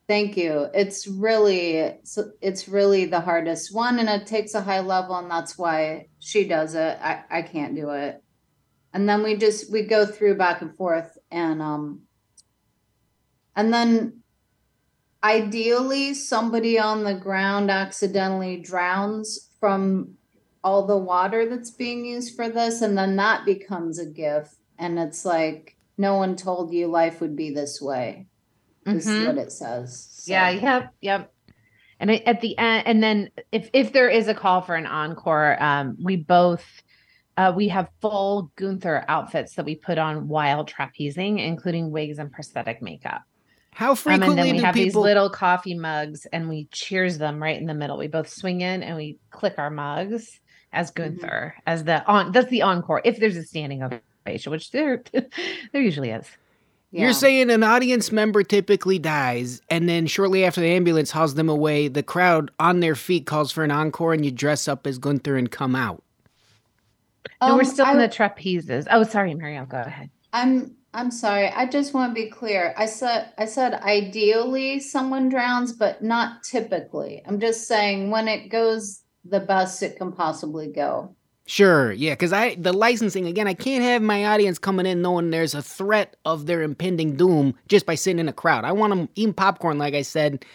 Thank 0.07 0.37
you. 0.37 0.67
It's 0.73 1.07
really 1.07 1.77
it's, 1.77 2.17
it's 2.41 2.67
really 2.67 3.05
the 3.05 3.19
hardest 3.19 3.73
one 3.75 3.99
and 3.99 4.07
it 4.07 4.25
takes 4.25 4.53
a 4.53 4.61
high 4.61 4.79
level 4.79 5.15
and 5.17 5.29
that's 5.29 5.57
why 5.57 6.07
she 6.19 6.47
does 6.47 6.75
it. 6.75 6.97
I 7.01 7.23
I 7.29 7.41
can't 7.41 7.75
do 7.75 7.89
it. 7.89 8.23
And 8.93 9.07
then 9.07 9.21
we 9.21 9.35
just 9.35 9.71
we 9.71 9.81
go 9.81 10.05
through 10.05 10.37
back 10.37 10.61
and 10.61 10.75
forth 10.75 11.17
and 11.29 11.61
um 11.61 12.03
and 13.55 13.73
then 13.73 14.21
ideally 15.23 16.13
somebody 16.13 16.77
on 16.79 17.03
the 17.03 17.13
ground 17.13 17.69
accidentally 17.71 18.57
drowns 18.57 19.49
from 19.59 20.13
all 20.63 20.85
the 20.85 20.97
water 20.97 21.47
that's 21.49 21.71
being 21.71 22.05
used 22.05 22.35
for 22.35 22.49
this 22.49 22.81
and 22.81 22.97
then 22.97 23.15
that 23.15 23.45
becomes 23.45 23.99
a 23.99 24.05
gift 24.05 24.55
and 24.77 24.99
it's 24.99 25.25
like 25.25 25.75
no 25.97 26.15
one 26.15 26.35
told 26.35 26.71
you 26.73 26.87
life 26.87 27.21
would 27.21 27.35
be 27.35 27.49
this 27.51 27.81
way 27.81 28.27
this 28.83 29.05
is 29.07 29.27
what 29.27 29.37
it 29.37 29.51
says 29.51 30.07
So- 30.11 30.31
Yeah, 30.31 30.49
yep, 30.49 30.93
yep. 31.01 31.33
And 31.99 32.11
at 32.11 32.41
the 32.41 32.55
end, 32.59 32.83
and 32.85 33.01
then 33.03 33.29
if 33.51 33.69
if 33.73 33.91
there 33.91 34.07
is 34.07 34.27
a 34.27 34.35
call 34.35 34.61
for 34.61 34.75
an 34.75 34.85
encore, 34.85 35.61
um, 35.61 35.97
we 36.01 36.15
both 36.15 36.63
uh, 37.37 37.51
we 37.55 37.69
have 37.69 37.89
full 38.01 38.51
Gunther 38.55 39.03
outfits 39.07 39.55
that 39.55 39.65
we 39.65 39.75
put 39.75 39.97
on 39.97 40.27
while 40.27 40.63
trapezing, 40.63 41.43
including 41.43 41.89
wigs 41.91 42.19
and 42.19 42.31
prosthetic 42.31 42.81
makeup. 42.83 43.23
How 43.77 43.93
frequently 43.93 44.13
Um, 44.13 44.19
frequently 44.37 44.41
and 44.41 44.47
then 44.49 44.55
we 44.55 44.59
do 44.59 44.65
have 44.65 44.73
these 44.75 44.95
little 44.95 45.29
coffee 45.29 45.75
mugs, 45.75 46.25
and 46.33 46.49
we 46.49 46.67
cheers 46.71 47.19
them 47.19 47.41
right 47.41 47.55
in 47.61 47.67
the 47.67 47.75
middle. 47.75 47.95
We 47.95 48.07
both 48.07 48.27
swing 48.27 48.61
in 48.61 48.81
and 48.81 48.97
we 48.97 49.19
click 49.29 49.53
our 49.59 49.69
mugs 49.69 50.39
as 50.73 50.89
Gunther 50.89 51.53
as 51.67 51.83
the 51.83 52.03
on. 52.07 52.31
That's 52.31 52.49
the 52.49 52.63
encore. 52.63 53.01
If 53.05 53.19
there's 53.19 53.37
a 53.37 53.43
standing 53.43 53.83
ovation, 53.83 54.51
which 54.51 54.71
there 54.71 55.03
there 55.13 55.81
usually 55.81 56.09
is. 56.09 56.25
Yeah. 56.89 57.03
You're 57.03 57.13
saying 57.13 57.51
an 57.51 57.61
audience 57.61 58.11
member 58.11 58.41
typically 58.41 58.97
dies, 58.97 59.61
and 59.69 59.87
then 59.87 60.07
shortly 60.07 60.43
after 60.43 60.59
the 60.61 60.69
ambulance 60.71 61.11
hauls 61.11 61.35
them 61.35 61.47
away, 61.49 61.87
the 61.87 62.01
crowd 62.01 62.49
on 62.59 62.79
their 62.79 62.95
feet 62.95 63.27
calls 63.27 63.51
for 63.51 63.63
an 63.63 63.69
encore, 63.69 64.13
and 64.13 64.25
you 64.25 64.31
dress 64.31 64.67
up 64.67 64.87
as 64.87 64.97
Gunther 64.97 65.35
and 65.35 65.51
come 65.51 65.75
out. 65.75 66.01
No, 67.41 67.55
we're 67.57 67.59
Um, 67.61 67.65
still 67.65 67.85
I- 67.85 67.91
in 67.91 67.97
the 67.99 68.07
trapezes. 68.09 68.87
Oh, 68.89 69.03
sorry, 69.03 69.35
Marielle, 69.35 69.69
go 69.69 69.81
ahead. 69.81 70.09
I'm 70.33 70.76
I'm 70.97 71.11
sorry. 71.11 71.47
I 71.49 71.67
just 71.67 71.93
want 71.93 72.15
to 72.15 72.21
be 72.21 72.27
clear. 72.27 72.73
I 72.75 72.87
said 72.87 73.31
I 73.37 73.45
said 73.45 73.75
ideally 73.75 74.79
someone 74.79 75.29
drowns, 75.29 75.71
but 75.71 76.03
not 76.03 76.43
typically. 76.43 77.21
I'm 77.27 77.39
just 77.39 77.67
saying 77.67 78.09
when 78.09 78.27
it 78.27 78.49
goes 78.49 79.03
the 79.23 79.39
best 79.39 79.83
it 79.83 79.97
can 79.97 80.11
possibly 80.11 80.67
go. 80.67 81.15
Sure, 81.45 81.91
yeah, 81.91 82.13
because 82.13 82.33
I 82.33 82.55
the 82.55 82.73
licensing 82.73 83.27
again, 83.27 83.47
I 83.47 83.53
can't 83.53 83.83
have 83.83 84.01
my 84.01 84.25
audience 84.25 84.57
coming 84.57 84.87
in 84.87 85.03
knowing 85.03 85.29
there's 85.29 85.53
a 85.53 85.61
threat 85.61 86.15
of 86.25 86.47
their 86.47 86.63
impending 86.63 87.15
doom 87.15 87.53
just 87.67 87.85
by 87.85 87.93
sitting 87.93 88.19
in 88.19 88.27
a 88.27 88.33
crowd. 88.33 88.65
I 88.65 88.71
want 88.71 88.89
them 88.89 89.07
eating 89.13 89.35
popcorn, 89.35 89.77
like 89.77 89.93
I 89.93 90.01
said. 90.01 90.45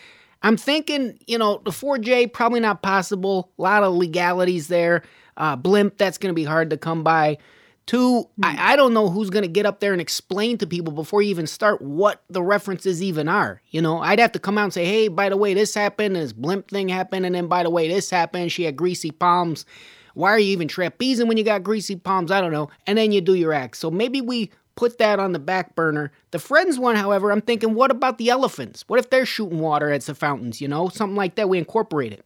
I'm 0.42 0.56
thinking, 0.56 1.20
you 1.28 1.38
know, 1.38 1.62
the 1.64 1.70
4J 1.70 2.32
probably 2.32 2.58
not 2.58 2.82
possible. 2.82 3.52
A 3.60 3.62
lot 3.62 3.84
of 3.84 3.94
legalities 3.94 4.66
there. 4.66 5.04
Uh, 5.36 5.54
blimp, 5.54 5.98
that's 5.98 6.18
going 6.18 6.32
to 6.32 6.34
be 6.34 6.42
hard 6.42 6.70
to 6.70 6.76
come 6.76 7.04
by. 7.04 7.38
Two, 7.86 8.28
I, 8.42 8.52
hmm. 8.52 8.58
I 8.60 8.76
don't 8.76 8.94
know 8.94 9.08
who's 9.08 9.30
going 9.30 9.42
to 9.42 9.48
get 9.48 9.66
up 9.66 9.80
there 9.80 9.92
and 9.92 10.00
explain 10.00 10.56
to 10.58 10.66
people 10.66 10.92
before 10.92 11.20
you 11.20 11.30
even 11.30 11.46
start 11.46 11.82
what 11.82 12.22
the 12.30 12.42
references 12.42 13.02
even 13.02 13.28
are. 13.28 13.60
You 13.70 13.82
know, 13.82 13.98
I'd 13.98 14.20
have 14.20 14.32
to 14.32 14.38
come 14.38 14.56
out 14.56 14.64
and 14.64 14.72
say, 14.72 14.84
hey, 14.84 15.08
by 15.08 15.28
the 15.28 15.36
way, 15.36 15.52
this 15.54 15.74
happened, 15.74 16.16
this 16.16 16.32
blimp 16.32 16.68
thing 16.68 16.88
happened, 16.88 17.26
and 17.26 17.34
then 17.34 17.48
by 17.48 17.62
the 17.62 17.70
way, 17.70 17.88
this 17.88 18.08
happened. 18.08 18.52
She 18.52 18.64
had 18.64 18.76
greasy 18.76 19.10
palms. 19.10 19.66
Why 20.14 20.30
are 20.30 20.38
you 20.38 20.52
even 20.52 20.68
trapezing 20.68 21.26
when 21.26 21.36
you 21.36 21.44
got 21.44 21.62
greasy 21.62 21.96
palms? 21.96 22.30
I 22.30 22.40
don't 22.40 22.52
know. 22.52 22.70
And 22.86 22.98
then 22.98 23.12
you 23.12 23.20
do 23.20 23.34
your 23.34 23.52
act. 23.52 23.78
So 23.78 23.90
maybe 23.90 24.20
we 24.20 24.50
put 24.76 24.98
that 24.98 25.18
on 25.18 25.32
the 25.32 25.38
back 25.38 25.74
burner. 25.74 26.12
The 26.30 26.38
friends 26.38 26.78
one, 26.78 26.96
however, 26.96 27.32
I'm 27.32 27.40
thinking, 27.40 27.74
what 27.74 27.90
about 27.90 28.18
the 28.18 28.28
elephants? 28.28 28.84
What 28.86 29.00
if 29.00 29.10
they're 29.10 29.26
shooting 29.26 29.58
water 29.58 29.90
at 29.90 30.02
the 30.02 30.14
fountains? 30.14 30.60
You 30.60 30.68
know, 30.68 30.88
something 30.88 31.16
like 31.16 31.34
that. 31.36 31.48
We 31.48 31.58
incorporate 31.58 32.12
it. 32.12 32.24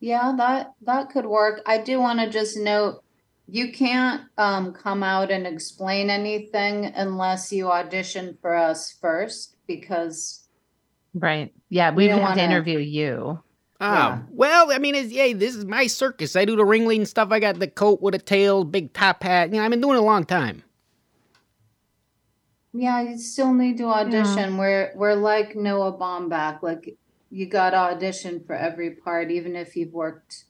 Yeah, 0.00 0.32
that 0.38 0.72
that 0.82 1.10
could 1.10 1.26
work. 1.26 1.60
I 1.66 1.78
do 1.78 2.00
want 2.00 2.20
to 2.20 2.30
just 2.30 2.56
note 2.56 3.02
you 3.50 3.72
can't 3.72 4.22
um, 4.38 4.72
come 4.72 5.02
out 5.02 5.30
and 5.30 5.46
explain 5.46 6.08
anything 6.10 6.86
unless 6.86 7.52
you 7.52 7.70
audition 7.70 8.36
for 8.40 8.54
us 8.54 8.96
first 9.00 9.56
because 9.66 10.46
Right. 11.12 11.52
Yeah, 11.68 11.90
We 11.90 12.04
we 12.04 12.08
don't 12.08 12.20
have 12.20 12.30
wanna- 12.36 12.42
interview 12.42 12.78
you. 12.78 13.40
Oh, 13.82 13.92
Yeah. 13.94 14.22
well, 14.30 14.70
I 14.70 14.78
mean, 14.78 14.94
it's, 14.94 15.10
yeah, 15.10 15.32
this 15.32 15.56
is 15.56 15.64
my 15.64 15.86
circus. 15.88 16.36
I 16.36 16.44
do 16.44 16.54
the 16.54 16.62
ringling 16.64 17.06
stuff. 17.06 17.28
I 17.32 17.40
got 17.40 17.58
the 17.58 17.66
coat 17.66 18.00
with 18.02 18.14
a 18.14 18.18
tail, 18.18 18.62
big 18.62 18.92
top 18.92 19.22
hat. 19.22 19.48
You 19.50 19.56
know, 19.58 19.64
I've 19.64 19.70
been 19.70 19.80
doing 19.80 19.96
it 19.96 20.00
a 20.00 20.02
long 20.04 20.24
time. 20.24 20.62
yeah, 22.72 23.00
you 23.02 23.18
still 23.18 23.52
need 23.52 23.78
to 23.78 23.84
audition. 23.86 24.56
We're 24.56 24.92
we're 24.94 25.14
like 25.14 25.56
Noah 25.56 25.98
Baumbach. 25.98 26.62
Like 26.62 26.96
you 27.30 27.46
got 27.46 27.70
to 27.70 27.76
audition 27.78 28.44
for 28.46 28.54
every 28.54 28.92
part, 28.92 29.30
even 29.30 29.56
if 29.56 29.74
you've 29.76 29.92
worked, 29.92 30.44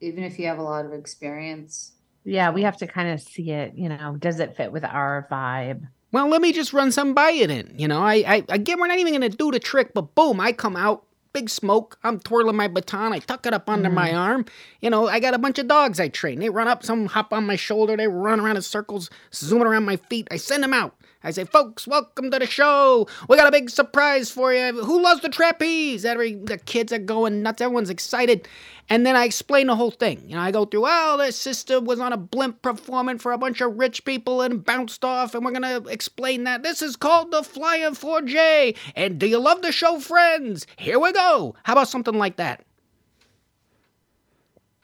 even 0.00 0.24
if 0.24 0.38
you 0.38 0.46
have 0.46 0.58
a 0.58 0.62
lot 0.62 0.86
of 0.86 0.92
experience. 0.92 1.92
Yeah, 2.26 2.50
we 2.50 2.62
have 2.62 2.76
to 2.78 2.86
kind 2.88 3.08
of 3.08 3.20
see 3.20 3.52
it, 3.52 3.74
you 3.76 3.88
know, 3.88 4.16
does 4.18 4.40
it 4.40 4.56
fit 4.56 4.72
with 4.72 4.84
our 4.84 5.28
vibe? 5.30 5.86
Well, 6.10 6.28
let 6.28 6.42
me 6.42 6.52
just 6.52 6.72
run 6.72 6.90
some 6.90 7.14
by 7.14 7.30
it 7.30 7.46
then. 7.46 7.72
You 7.78 7.86
know, 7.86 8.02
I, 8.02 8.14
I 8.26 8.44
again, 8.48 8.80
we're 8.80 8.88
not 8.88 8.98
even 8.98 9.12
gonna 9.12 9.28
do 9.28 9.52
the 9.52 9.60
trick, 9.60 9.94
but 9.94 10.14
boom, 10.16 10.40
I 10.40 10.50
come 10.52 10.76
out, 10.76 11.04
big 11.32 11.48
smoke. 11.48 11.98
I'm 12.02 12.18
twirling 12.18 12.56
my 12.56 12.66
baton. 12.66 13.12
I 13.12 13.20
tuck 13.20 13.46
it 13.46 13.54
up 13.54 13.70
under 13.70 13.90
my 13.90 14.10
mm. 14.10 14.18
arm. 14.18 14.44
You 14.80 14.90
know, 14.90 15.06
I 15.06 15.20
got 15.20 15.34
a 15.34 15.38
bunch 15.38 15.58
of 15.60 15.68
dogs 15.68 16.00
I 16.00 16.08
train. 16.08 16.40
They 16.40 16.48
run 16.48 16.66
up, 16.66 16.82
some 16.82 17.06
hop 17.06 17.32
on 17.32 17.46
my 17.46 17.56
shoulder. 17.56 17.96
They 17.96 18.08
run 18.08 18.40
around 18.40 18.56
in 18.56 18.62
circles, 18.62 19.08
zooming 19.32 19.66
around 19.66 19.84
my 19.84 19.96
feet. 19.96 20.26
I 20.30 20.36
send 20.36 20.62
them 20.62 20.72
out. 20.74 20.96
I 21.26 21.32
say, 21.32 21.44
folks, 21.44 21.88
welcome 21.88 22.30
to 22.30 22.38
the 22.38 22.46
show. 22.46 23.08
We 23.28 23.36
got 23.36 23.48
a 23.48 23.50
big 23.50 23.68
surprise 23.68 24.30
for 24.30 24.54
you. 24.54 24.84
Who 24.84 25.02
loves 25.02 25.22
the 25.22 25.28
trapeze? 25.28 26.04
Every 26.04 26.36
the 26.36 26.56
kids 26.56 26.92
are 26.92 27.00
going 27.00 27.42
nuts. 27.42 27.60
Everyone's 27.60 27.90
excited. 27.90 28.46
And 28.88 29.04
then 29.04 29.16
I 29.16 29.24
explain 29.24 29.66
the 29.66 29.74
whole 29.74 29.90
thing. 29.90 30.22
You 30.28 30.36
know, 30.36 30.40
I 30.40 30.52
go 30.52 30.66
through, 30.66 30.82
well, 30.82 31.18
this 31.18 31.34
sister 31.34 31.80
was 31.80 31.98
on 31.98 32.12
a 32.12 32.16
blimp 32.16 32.62
performing 32.62 33.18
for 33.18 33.32
a 33.32 33.38
bunch 33.38 33.60
of 33.60 33.76
rich 33.76 34.04
people 34.04 34.40
and 34.40 34.64
bounced 34.64 35.04
off, 35.04 35.34
and 35.34 35.44
we're 35.44 35.50
gonna 35.50 35.82
explain 35.88 36.44
that. 36.44 36.62
This 36.62 36.80
is 36.80 36.94
called 36.94 37.32
the 37.32 37.42
Flying 37.42 37.96
4J. 37.96 38.76
And 38.94 39.18
do 39.18 39.26
you 39.26 39.40
love 39.40 39.62
the 39.62 39.72
show, 39.72 39.98
friends? 39.98 40.64
Here 40.76 41.00
we 41.00 41.10
go. 41.10 41.56
How 41.64 41.72
about 41.72 41.88
something 41.88 42.16
like 42.16 42.36
that? 42.36 42.64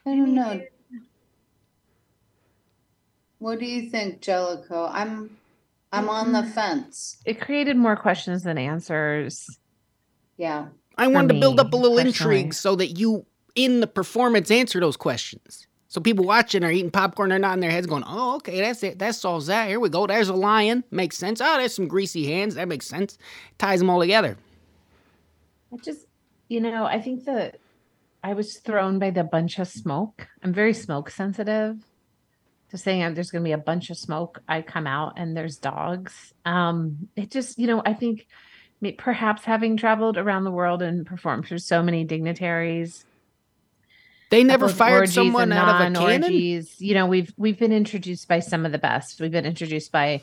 I 0.05 0.09
don't 0.09 0.35
know. 0.35 0.61
What 3.39 3.59
do 3.59 3.65
you 3.65 3.89
think, 3.89 4.19
Jellicoe? 4.19 4.87
I'm 4.91 5.37
I'm 5.93 6.09
on 6.09 6.31
the 6.31 6.39
mm-hmm. 6.39 6.51
fence. 6.51 7.17
It 7.25 7.39
created 7.39 7.77
more 7.77 7.95
questions 7.95 8.43
than 8.43 8.57
answers. 8.57 9.59
Yeah. 10.37 10.67
I 10.97 11.07
wanted 11.07 11.33
to 11.35 11.39
build 11.39 11.59
up 11.59 11.71
a 11.71 11.75
little 11.75 11.97
personally. 11.97 12.39
intrigue 12.39 12.53
so 12.53 12.75
that 12.75 12.99
you, 12.99 13.25
in 13.55 13.79
the 13.79 13.87
performance, 13.87 14.49
answer 14.51 14.79
those 14.79 14.97
questions. 14.97 15.67
So 15.87 16.01
people 16.01 16.25
watching 16.25 16.63
are 16.63 16.71
eating 16.71 16.89
popcorn, 16.89 17.29
they're 17.29 17.37
nodding 17.37 17.61
their 17.61 17.69
heads, 17.69 17.85
going, 17.85 18.03
"Oh, 18.07 18.37
okay, 18.37 18.59
that's 18.61 18.81
it. 18.81 18.97
That 18.97 19.13
solves 19.13 19.45
that. 19.45 19.67
Here 19.67 19.79
we 19.79 19.89
go. 19.89 20.07
There's 20.07 20.29
a 20.29 20.33
lion. 20.33 20.83
Makes 20.89 21.17
sense. 21.17 21.39
Oh, 21.39 21.57
there's 21.57 21.75
some 21.75 21.87
greasy 21.87 22.25
hands. 22.25 22.55
That 22.55 22.67
makes 22.67 22.87
sense. 22.87 23.19
Ties 23.59 23.79
them 23.79 23.91
all 23.91 23.99
together." 23.99 24.35
I 25.71 25.77
just, 25.77 26.07
you 26.49 26.59
know, 26.59 26.85
I 26.85 26.99
think 26.99 27.25
that 27.25 27.59
I 28.23 28.33
was 28.33 28.57
thrown 28.57 28.97
by 28.97 29.11
the 29.11 29.23
bunch 29.23 29.59
of 29.59 29.67
smoke. 29.67 30.27
I'm 30.41 30.53
very 30.53 30.73
smoke 30.73 31.11
sensitive. 31.11 31.77
To 32.73 32.77
saying 32.79 33.03
uh, 33.03 33.11
there's 33.11 33.29
going 33.29 33.43
to 33.43 33.47
be 33.47 33.53
a 33.53 33.57
bunch 33.57 33.91
of 33.91 33.97
smoke, 33.97 34.41
I 34.49 34.63
come 34.63 34.87
out 34.87 35.13
and 35.17 35.37
there's 35.37 35.57
dogs. 35.57 36.33
Um, 36.43 37.07
it 37.15 37.29
just, 37.29 37.59
you 37.59 37.67
know, 37.67 37.83
I 37.85 37.93
think 37.93 38.27
perhaps 38.97 39.45
having 39.45 39.77
traveled 39.77 40.17
around 40.17 40.43
the 40.43 40.51
world 40.51 40.81
and 40.81 41.05
performed 41.05 41.47
for 41.47 41.59
so 41.59 41.83
many 41.83 42.03
dignitaries, 42.03 43.05
They 44.31 44.43
never 44.43 44.67
fired 44.67 45.09
someone 45.09 45.51
out 45.51 45.81
of 45.81 45.91
a 45.91 45.95
cannon. 45.95 46.31
You 46.79 46.93
know, 46.95 47.05
we've 47.05 47.31
we've 47.37 47.59
been 47.59 47.71
introduced 47.71 48.27
by 48.27 48.39
some 48.39 48.65
of 48.65 48.71
the 48.71 48.79
best. 48.79 49.21
We've 49.21 49.29
been 49.31 49.45
introduced 49.45 49.91
by 49.91 50.21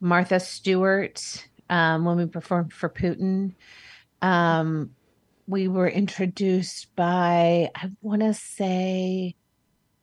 Martha 0.00 0.40
Stewart 0.40 1.20
um, 1.68 2.06
when 2.06 2.16
we 2.16 2.24
performed 2.24 2.72
for 2.72 2.88
Putin. 2.88 3.52
Um, 4.22 4.92
we 5.46 5.68
were 5.68 5.88
introduced 5.88 6.96
by 6.96 7.68
I 7.74 7.90
want 8.00 8.22
to 8.22 8.32
say, 8.32 9.34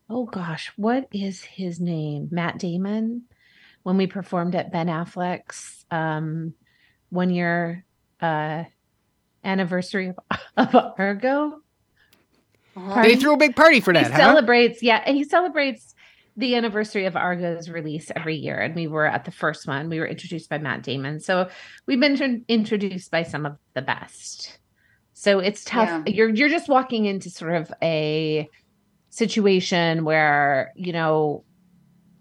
oh 0.09 0.25
gosh, 0.25 0.71
what 0.75 1.07
is 1.11 1.43
his 1.43 1.79
name? 1.79 2.27
Matt 2.31 2.57
Damon. 2.59 3.23
When 3.83 3.97
we 3.97 4.07
performed 4.07 4.55
at 4.55 4.71
Ben 4.71 4.87
Affleck's 4.87 5.85
um, 5.89 6.53
one 7.09 7.29
year 7.29 7.85
uh, 8.21 8.65
anniversary 9.43 10.09
of, 10.09 10.17
of 10.75 10.93
Argo. 10.97 11.61
Uh-huh. 12.75 13.03
They 13.03 13.15
threw 13.15 13.33
a 13.33 13.37
big 13.37 13.55
party 13.55 13.79
for 13.79 13.93
that, 13.93 14.07
he 14.07 14.11
huh? 14.11 14.17
celebrates, 14.17 14.83
yeah, 14.83 15.09
he 15.09 15.23
celebrates 15.23 15.95
the 16.37 16.55
anniversary 16.55 17.05
of 17.05 17.15
Argo's 17.15 17.69
release 17.69 18.11
every 18.15 18.35
year. 18.35 18.57
And 18.57 18.75
we 18.75 18.87
were 18.87 19.05
at 19.05 19.25
the 19.25 19.31
first 19.31 19.67
one. 19.67 19.89
We 19.89 19.99
were 19.99 20.07
introduced 20.07 20.49
by 20.49 20.57
Matt 20.57 20.83
Damon. 20.83 21.19
So 21.19 21.49
we've 21.85 21.99
been 21.99 22.15
tr- 22.15 22.43
introduced 22.47 23.11
by 23.11 23.23
some 23.23 23.45
of 23.45 23.57
the 23.73 23.81
best. 23.81 24.59
So 25.13 25.39
it's 25.39 25.65
tough. 25.65 25.89
Yeah. 25.89 26.13
You're 26.13 26.29
you're 26.29 26.49
just 26.49 26.69
walking 26.69 27.05
into 27.05 27.29
sort 27.29 27.55
of 27.55 27.73
a 27.81 28.47
situation 29.09 30.05
where, 30.05 30.71
you 30.75 30.93
know, 30.93 31.43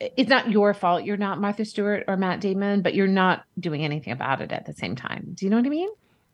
it's 0.01 0.31
not 0.31 0.51
your 0.51 0.75
fault. 0.75 1.05
You're 1.05 1.17
not 1.17 1.41
Martha 1.41 1.65
Stewart 1.65 2.05
or 2.07 2.17
Matt 2.17 2.41
Damon, 2.41 2.83
but 2.83 2.95
you're 2.95 3.07
not 3.07 3.45
doing 3.59 3.85
anything 3.85 4.13
about 4.13 4.41
it 4.41 4.53
at 4.53 4.65
the 4.67 4.73
same 4.73 4.95
time. 4.97 5.33
Do 5.35 5.45
you 5.45 5.51
know 5.51 5.57
what 5.57 5.67
I 5.67 5.71
mean? 5.71 5.89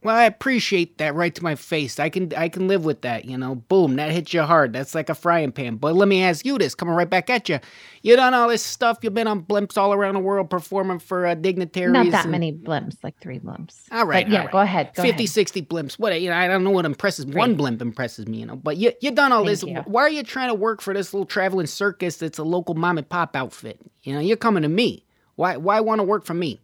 Well, 0.05 0.15
I 0.15 0.25
appreciate 0.25 0.99
that 0.99 1.15
right 1.15 1.35
to 1.35 1.43
my 1.43 1.55
face. 1.55 1.99
I 1.99 2.11
can 2.11 2.31
I 2.35 2.51
can 2.51 2.69
live 2.69 2.85
with 2.85 3.01
that, 3.03 3.25
you 3.25 3.39
know. 3.39 3.55
Boom, 3.55 3.97
that 3.97 4.13
hits 4.13 4.35
you 4.35 4.43
hard. 4.43 4.75
That's 4.75 4.95
like 4.95 5.09
a 5.09 5.15
frying 5.15 5.51
pan. 5.51 5.77
But 5.77 5.95
let 5.95 6.09
me 6.09 6.23
ask 6.23 6.45
you 6.45 6.59
this, 6.59 6.75
coming 6.75 6.95
right 6.95 7.09
back 7.09 7.31
at 7.31 7.49
you. 7.49 7.59
You 8.03 8.15
done 8.15 8.35
all 8.35 8.49
this 8.49 8.63
stuff. 8.63 8.99
You've 9.01 9.15
been 9.15 9.27
on 9.27 9.43
blimps 9.43 9.79
all 9.79 9.95
around 9.95 10.13
the 10.13 10.21
world 10.21 10.51
performing 10.51 10.99
for 10.99 11.25
uh, 11.27 11.35
dignitaries. 11.35 11.93
Not 11.95 12.11
that 12.11 12.25
and- 12.27 12.33
many 12.33 12.53
blimps, 12.53 12.99
like 13.03 13.19
three 13.19 13.39
blimps. 13.39 13.77
All 13.91 14.05
right, 14.05 14.27
But 14.27 14.33
yeah, 14.33 14.39
all 14.41 14.45
right. 14.45 14.53
go 14.53 14.59
ahead. 14.59 14.91
Go 14.95 15.03
50, 15.05 15.09
ahead. 15.25 15.29
60 15.31 15.63
blimps. 15.63 15.99
What 15.99 16.21
you 16.21 16.29
know, 16.29 16.37
I 16.37 16.49
don't 16.49 16.65
know 16.65 16.71
what 16.71 16.85
impresses 16.85 17.25
one 17.25 17.55
blimp 17.55 17.81
impresses 17.81 18.27
me, 18.29 18.41
you 18.41 18.47
know. 18.47 18.57
But 18.57 18.77
you 18.77 18.93
you 19.01 19.11
done 19.11 19.33
all 19.33 19.39
Thank 19.47 19.61
this. 19.61 19.63
you. 19.63 19.77
Why 19.87 20.03
are 20.03 20.11
you 20.11 20.23
trying 20.23 20.49
to 20.49 20.55
work 20.55 20.83
for 20.83 20.93
this 20.93 21.15
little 21.15 21.25
traveling 21.25 21.67
circus 21.67 22.19
that's 22.19 22.39
a 22.39 22.45
local 22.45 22.75
mom 22.75 22.99
and 22.99 23.09
pop 23.09 23.35
outfit? 23.35 23.81
You 24.03 24.13
know, 24.13 24.21
you're 24.21 24.37
coming 24.37 24.65
to 24.65 24.69
me. 24.69 25.07
Why 25.37 25.57
why 25.57 25.81
want 25.81 26.01
to 26.01 26.05
work 26.05 26.27
for 26.27 26.35
me? 26.35 26.61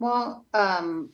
Well, 0.00 0.44
um, 0.52 1.10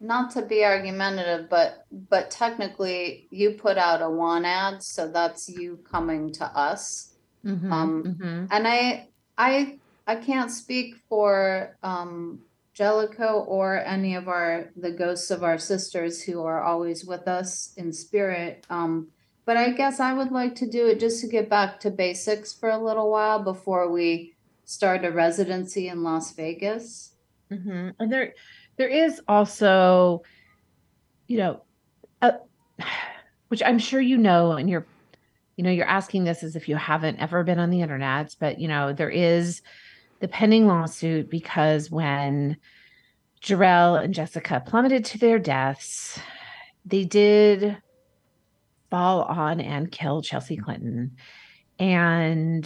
not 0.00 0.30
to 0.32 0.42
be 0.42 0.64
argumentative, 0.64 1.48
but 1.48 1.84
but 1.90 2.30
technically 2.30 3.28
you 3.30 3.52
put 3.52 3.78
out 3.78 4.02
a 4.02 4.10
want 4.10 4.44
ad, 4.46 4.82
so 4.82 5.08
that's 5.08 5.48
you 5.48 5.78
coming 5.90 6.32
to 6.34 6.44
us. 6.44 7.14
Mhm, 7.44 7.72
Um, 7.72 8.02
mhm. 8.04 8.48
And 8.50 8.68
I 8.68 9.08
I 9.36 9.78
I 10.06 10.16
can't 10.16 10.50
speak 10.50 10.96
for 11.08 11.76
um 11.82 12.40
Jellicoe 12.74 13.40
or 13.40 13.78
any 13.84 14.14
of 14.14 14.28
our 14.28 14.70
the 14.76 14.92
ghosts 14.92 15.30
of 15.30 15.42
our 15.42 15.58
sisters 15.58 16.22
who 16.22 16.42
are 16.44 16.62
always 16.62 17.04
with 17.04 17.26
us 17.26 17.72
in 17.76 17.92
spirit. 17.92 18.64
Um, 18.70 19.08
but 19.44 19.56
I 19.56 19.70
guess 19.70 19.98
I 19.98 20.12
would 20.12 20.30
like 20.30 20.54
to 20.56 20.66
do 20.68 20.86
it 20.86 21.00
just 21.00 21.20
to 21.22 21.26
get 21.26 21.48
back 21.48 21.80
to 21.80 21.90
basics 21.90 22.52
for 22.52 22.68
a 22.68 22.78
little 22.78 23.10
while 23.10 23.42
before 23.42 23.90
we 23.90 24.34
start 24.64 25.04
a 25.04 25.10
residency 25.10 25.88
in 25.88 26.02
Las 26.02 26.32
Vegas. 26.34 27.14
Mhm. 27.50 27.94
And 27.98 28.12
there, 28.12 28.34
there 28.78 28.88
is 28.88 29.20
also, 29.28 30.22
you 31.26 31.36
know, 31.36 31.62
uh, 32.22 32.32
which 33.48 33.62
I'm 33.62 33.78
sure 33.78 34.00
you 34.00 34.16
know, 34.16 34.52
and 34.52 34.70
you're, 34.70 34.86
you 35.56 35.64
know, 35.64 35.70
you're 35.70 35.86
asking 35.86 36.24
this 36.24 36.42
as 36.42 36.56
if 36.56 36.68
you 36.68 36.76
haven't 36.76 37.18
ever 37.18 37.42
been 37.44 37.58
on 37.58 37.70
the 37.70 37.82
internet, 37.82 38.34
but 38.38 38.58
you 38.60 38.68
know, 38.68 38.92
there 38.92 39.10
is 39.10 39.60
the 40.20 40.28
pending 40.28 40.66
lawsuit 40.66 41.28
because 41.28 41.90
when 41.90 42.56
Jarrell 43.42 44.02
and 44.02 44.14
Jessica 44.14 44.62
plummeted 44.64 45.04
to 45.06 45.18
their 45.18 45.38
deaths, 45.38 46.20
they 46.86 47.04
did 47.04 47.76
fall 48.90 49.22
on 49.22 49.60
and 49.60 49.90
kill 49.90 50.22
Chelsea 50.22 50.56
Clinton, 50.56 51.16
and 51.78 52.64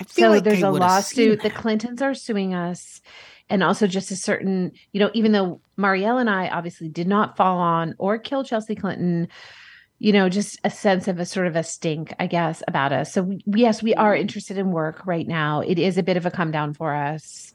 I 0.00 0.04
feel 0.04 0.26
so 0.26 0.30
like 0.30 0.44
there's 0.44 0.62
a 0.62 0.70
lawsuit. 0.70 1.42
The. 1.42 1.50
Clintons 1.50 2.02
are 2.02 2.14
suing 2.14 2.54
us. 2.54 3.00
And 3.50 3.62
also 3.62 3.86
just 3.86 4.10
a 4.10 4.16
certain, 4.16 4.72
you 4.92 5.00
know, 5.00 5.10
even 5.14 5.32
though 5.32 5.60
Marielle 5.78 6.20
and 6.20 6.28
I 6.28 6.48
obviously 6.48 6.88
did 6.88 7.08
not 7.08 7.36
fall 7.36 7.58
on 7.58 7.94
or 7.98 8.18
kill 8.18 8.44
Chelsea 8.44 8.74
Clinton, 8.74 9.28
you 9.98 10.12
know, 10.12 10.28
just 10.28 10.58
a 10.64 10.70
sense 10.70 11.08
of 11.08 11.18
a 11.18 11.24
sort 11.24 11.46
of 11.46 11.56
a 11.56 11.62
stink, 11.62 12.14
I 12.18 12.26
guess, 12.26 12.62
about 12.68 12.92
us. 12.92 13.12
So 13.12 13.22
we, 13.22 13.42
yes, 13.46 13.82
we 13.82 13.94
are 13.94 14.14
interested 14.14 14.58
in 14.58 14.70
work 14.70 15.06
right 15.06 15.26
now. 15.26 15.60
It 15.60 15.78
is 15.78 15.98
a 15.98 16.02
bit 16.02 16.16
of 16.16 16.26
a 16.26 16.30
come 16.30 16.50
down 16.50 16.74
for 16.74 16.94
us. 16.94 17.52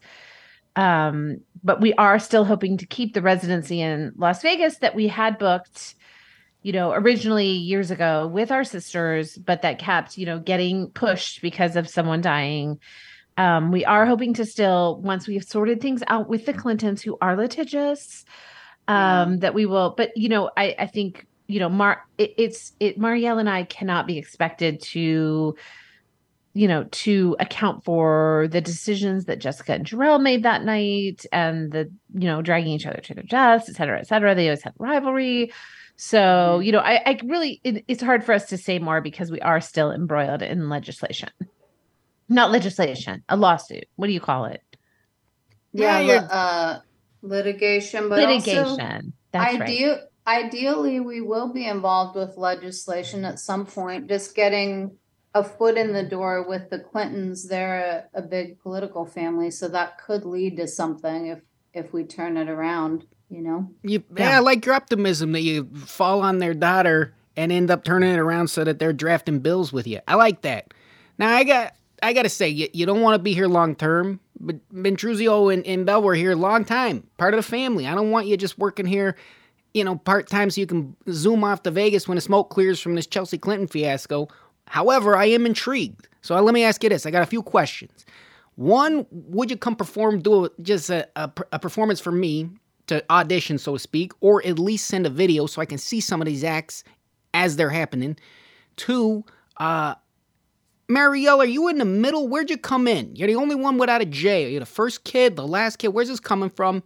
Um, 0.76 1.38
but 1.62 1.80
we 1.80 1.94
are 1.94 2.18
still 2.18 2.44
hoping 2.44 2.78
to 2.78 2.86
keep 2.86 3.14
the 3.14 3.22
residency 3.22 3.80
in 3.80 4.12
Las 4.16 4.42
Vegas 4.42 4.78
that 4.78 4.96
we 4.96 5.06
had 5.06 5.38
booked 5.38 5.94
you 6.64 6.72
know, 6.72 6.92
originally 6.92 7.50
years 7.50 7.90
ago 7.90 8.26
with 8.26 8.50
our 8.50 8.64
sisters, 8.64 9.36
but 9.36 9.60
that 9.62 9.78
kept, 9.78 10.16
you 10.16 10.24
know, 10.24 10.38
getting 10.38 10.88
pushed 10.88 11.42
because 11.42 11.76
of 11.76 11.88
someone 11.88 12.22
dying. 12.22 12.80
Um, 13.36 13.72
we 13.72 13.84
are 13.84 14.06
hoping 14.06 14.34
to 14.34 14.44
still, 14.44 15.00
once 15.02 15.26
we've 15.26 15.42
sorted 15.42 15.80
things 15.80 16.02
out 16.06 16.28
with 16.28 16.46
the 16.46 16.52
Clintons, 16.52 17.02
who 17.02 17.18
are 17.20 17.36
litigious, 17.36 18.24
um, 18.86 19.38
that 19.38 19.54
we 19.54 19.66
will. 19.66 19.94
But 19.96 20.16
you 20.16 20.28
know, 20.28 20.50
I 20.56 20.74
I 20.78 20.86
think 20.86 21.26
you 21.46 21.60
know, 21.60 21.68
Mar, 21.68 22.02
it, 22.16 22.34
it's 22.38 22.72
it. 22.80 22.98
Marielle 22.98 23.40
and 23.40 23.50
I 23.50 23.64
cannot 23.64 24.06
be 24.06 24.18
expected 24.18 24.80
to, 24.82 25.56
you 26.54 26.68
know, 26.68 26.84
to 26.84 27.36
account 27.40 27.84
for 27.84 28.48
the 28.50 28.60
decisions 28.60 29.24
that 29.24 29.40
Jessica 29.40 29.74
and 29.74 29.84
Jarrell 29.84 30.22
made 30.22 30.44
that 30.44 30.64
night, 30.64 31.26
and 31.32 31.72
the 31.72 31.90
you 32.14 32.26
know 32.26 32.40
dragging 32.40 32.72
each 32.72 32.86
other 32.86 33.00
to 33.00 33.14
their 33.14 33.24
deaths, 33.24 33.68
et 33.68 33.74
cetera, 33.74 33.98
et 33.98 34.06
cetera. 34.06 34.34
They 34.34 34.46
always 34.48 34.62
had 34.62 34.74
rivalry. 34.78 35.52
So, 35.96 36.58
you 36.58 36.72
know, 36.72 36.80
I, 36.80 36.94
I 37.06 37.20
really, 37.24 37.60
it, 37.62 37.84
it's 37.86 38.02
hard 38.02 38.24
for 38.24 38.32
us 38.32 38.46
to 38.46 38.58
say 38.58 38.80
more 38.80 39.00
because 39.00 39.30
we 39.30 39.40
are 39.40 39.60
still 39.60 39.92
embroiled 39.92 40.42
in 40.42 40.68
legislation. 40.68 41.30
Not 42.28 42.50
legislation, 42.50 43.22
a 43.28 43.36
lawsuit. 43.36 43.84
What 43.96 44.06
do 44.06 44.12
you 44.12 44.20
call 44.20 44.46
it? 44.46 44.62
Yeah, 45.72 46.00
Yeah, 46.00 46.22
uh, 46.30 46.80
litigation, 47.22 48.08
but 48.08 48.20
Litigation. 48.20 48.58
also 48.64 49.00
That's 49.32 49.58
right. 49.58 49.98
ideally, 50.26 51.00
we 51.00 51.20
will 51.20 51.52
be 51.52 51.66
involved 51.66 52.16
with 52.16 52.36
legislation 52.36 53.24
at 53.24 53.38
some 53.38 53.66
point. 53.66 54.08
Just 54.08 54.34
getting 54.34 54.96
a 55.34 55.42
foot 55.42 55.76
in 55.76 55.92
the 55.92 56.04
door 56.04 56.46
with 56.48 56.70
the 56.70 56.78
Clintons. 56.78 57.48
They're 57.48 58.08
a, 58.14 58.18
a 58.20 58.22
big 58.22 58.60
political 58.60 59.04
family, 59.04 59.50
so 59.50 59.68
that 59.68 59.98
could 59.98 60.24
lead 60.24 60.56
to 60.58 60.68
something 60.68 61.26
if 61.26 61.40
if 61.72 61.92
we 61.92 62.04
turn 62.04 62.36
it 62.36 62.48
around. 62.48 63.06
You 63.28 63.42
know. 63.42 63.70
You, 63.82 64.04
Yeah. 64.16 64.30
yeah. 64.30 64.36
I 64.36 64.40
like 64.40 64.64
your 64.64 64.76
optimism 64.76 65.32
that 65.32 65.40
you 65.42 65.64
fall 65.74 66.20
on 66.22 66.38
their 66.38 66.54
daughter 66.54 67.14
and 67.36 67.50
end 67.50 67.70
up 67.70 67.82
turning 67.82 68.14
it 68.14 68.18
around 68.20 68.48
so 68.48 68.62
that 68.62 68.78
they're 68.78 68.92
drafting 68.92 69.40
bills 69.40 69.72
with 69.72 69.88
you. 69.88 69.98
I 70.06 70.14
like 70.14 70.42
that. 70.42 70.72
Now 71.18 71.34
I 71.34 71.42
got 71.42 71.74
I 72.04 72.12
got 72.12 72.22
to 72.22 72.28
say 72.28 72.48
you, 72.48 72.68
you 72.72 72.84
don't 72.84 73.00
want 73.00 73.14
to 73.14 73.22
be 73.22 73.32
here 73.32 73.48
long 73.48 73.74
term, 73.74 74.20
but 74.38 74.56
Bentruzio 74.70 75.52
and, 75.52 75.66
and 75.66 75.86
Bell 75.86 76.02
were 76.02 76.14
here 76.14 76.32
a 76.32 76.36
long 76.36 76.64
time, 76.64 77.08
part 77.16 77.32
of 77.32 77.38
the 77.38 77.42
family. 77.42 77.86
I 77.86 77.94
don't 77.94 78.10
want 78.10 78.26
you 78.26 78.36
just 78.36 78.58
working 78.58 78.84
here, 78.84 79.16
you 79.72 79.84
know, 79.84 79.96
part 79.96 80.28
time 80.28 80.50
so 80.50 80.60
you 80.60 80.66
can 80.66 80.94
zoom 81.10 81.42
off 81.42 81.62
to 81.62 81.70
Vegas 81.70 82.06
when 82.06 82.16
the 82.16 82.20
smoke 82.20 82.50
clears 82.50 82.78
from 82.78 82.94
this 82.94 83.06
Chelsea 83.06 83.38
Clinton 83.38 83.66
fiasco. 83.66 84.28
However, 84.66 85.16
I 85.16 85.26
am 85.26 85.46
intrigued. 85.46 86.06
So 86.20 86.38
let 86.38 86.52
me 86.52 86.62
ask 86.62 86.82
you 86.82 86.90
this: 86.90 87.06
I 87.06 87.10
got 87.10 87.22
a 87.22 87.26
few 87.26 87.42
questions. 87.42 88.04
One, 88.56 89.06
would 89.10 89.50
you 89.50 89.56
come 89.56 89.74
perform, 89.74 90.20
do 90.20 90.50
just 90.60 90.90
a, 90.90 91.08
a, 91.16 91.30
a 91.52 91.58
performance 91.58 92.00
for 92.00 92.12
me 92.12 92.50
to 92.86 93.02
audition, 93.10 93.56
so 93.56 93.72
to 93.72 93.78
speak, 93.78 94.12
or 94.20 94.44
at 94.46 94.58
least 94.58 94.86
send 94.88 95.06
a 95.06 95.10
video 95.10 95.46
so 95.46 95.62
I 95.62 95.64
can 95.64 95.78
see 95.78 96.00
some 96.00 96.20
of 96.20 96.26
these 96.26 96.44
acts 96.44 96.84
as 97.32 97.56
they're 97.56 97.70
happening? 97.70 98.16
Two, 98.76 99.24
uh, 99.56 99.94
Marielle, 100.88 101.38
are 101.38 101.46
you 101.46 101.68
in 101.68 101.78
the 101.78 101.84
middle? 101.84 102.28
Where'd 102.28 102.50
you 102.50 102.58
come 102.58 102.86
in? 102.86 103.16
You're 103.16 103.28
the 103.28 103.36
only 103.36 103.54
one 103.54 103.78
without 103.78 104.02
a 104.02 104.04
J. 104.04 104.42
You're 104.42 104.50
you 104.50 104.60
the 104.60 104.66
first 104.66 105.04
kid, 105.04 105.36
the 105.36 105.46
last 105.46 105.76
kid? 105.76 105.88
Where's 105.88 106.08
this 106.08 106.20
coming 106.20 106.50
from? 106.50 106.82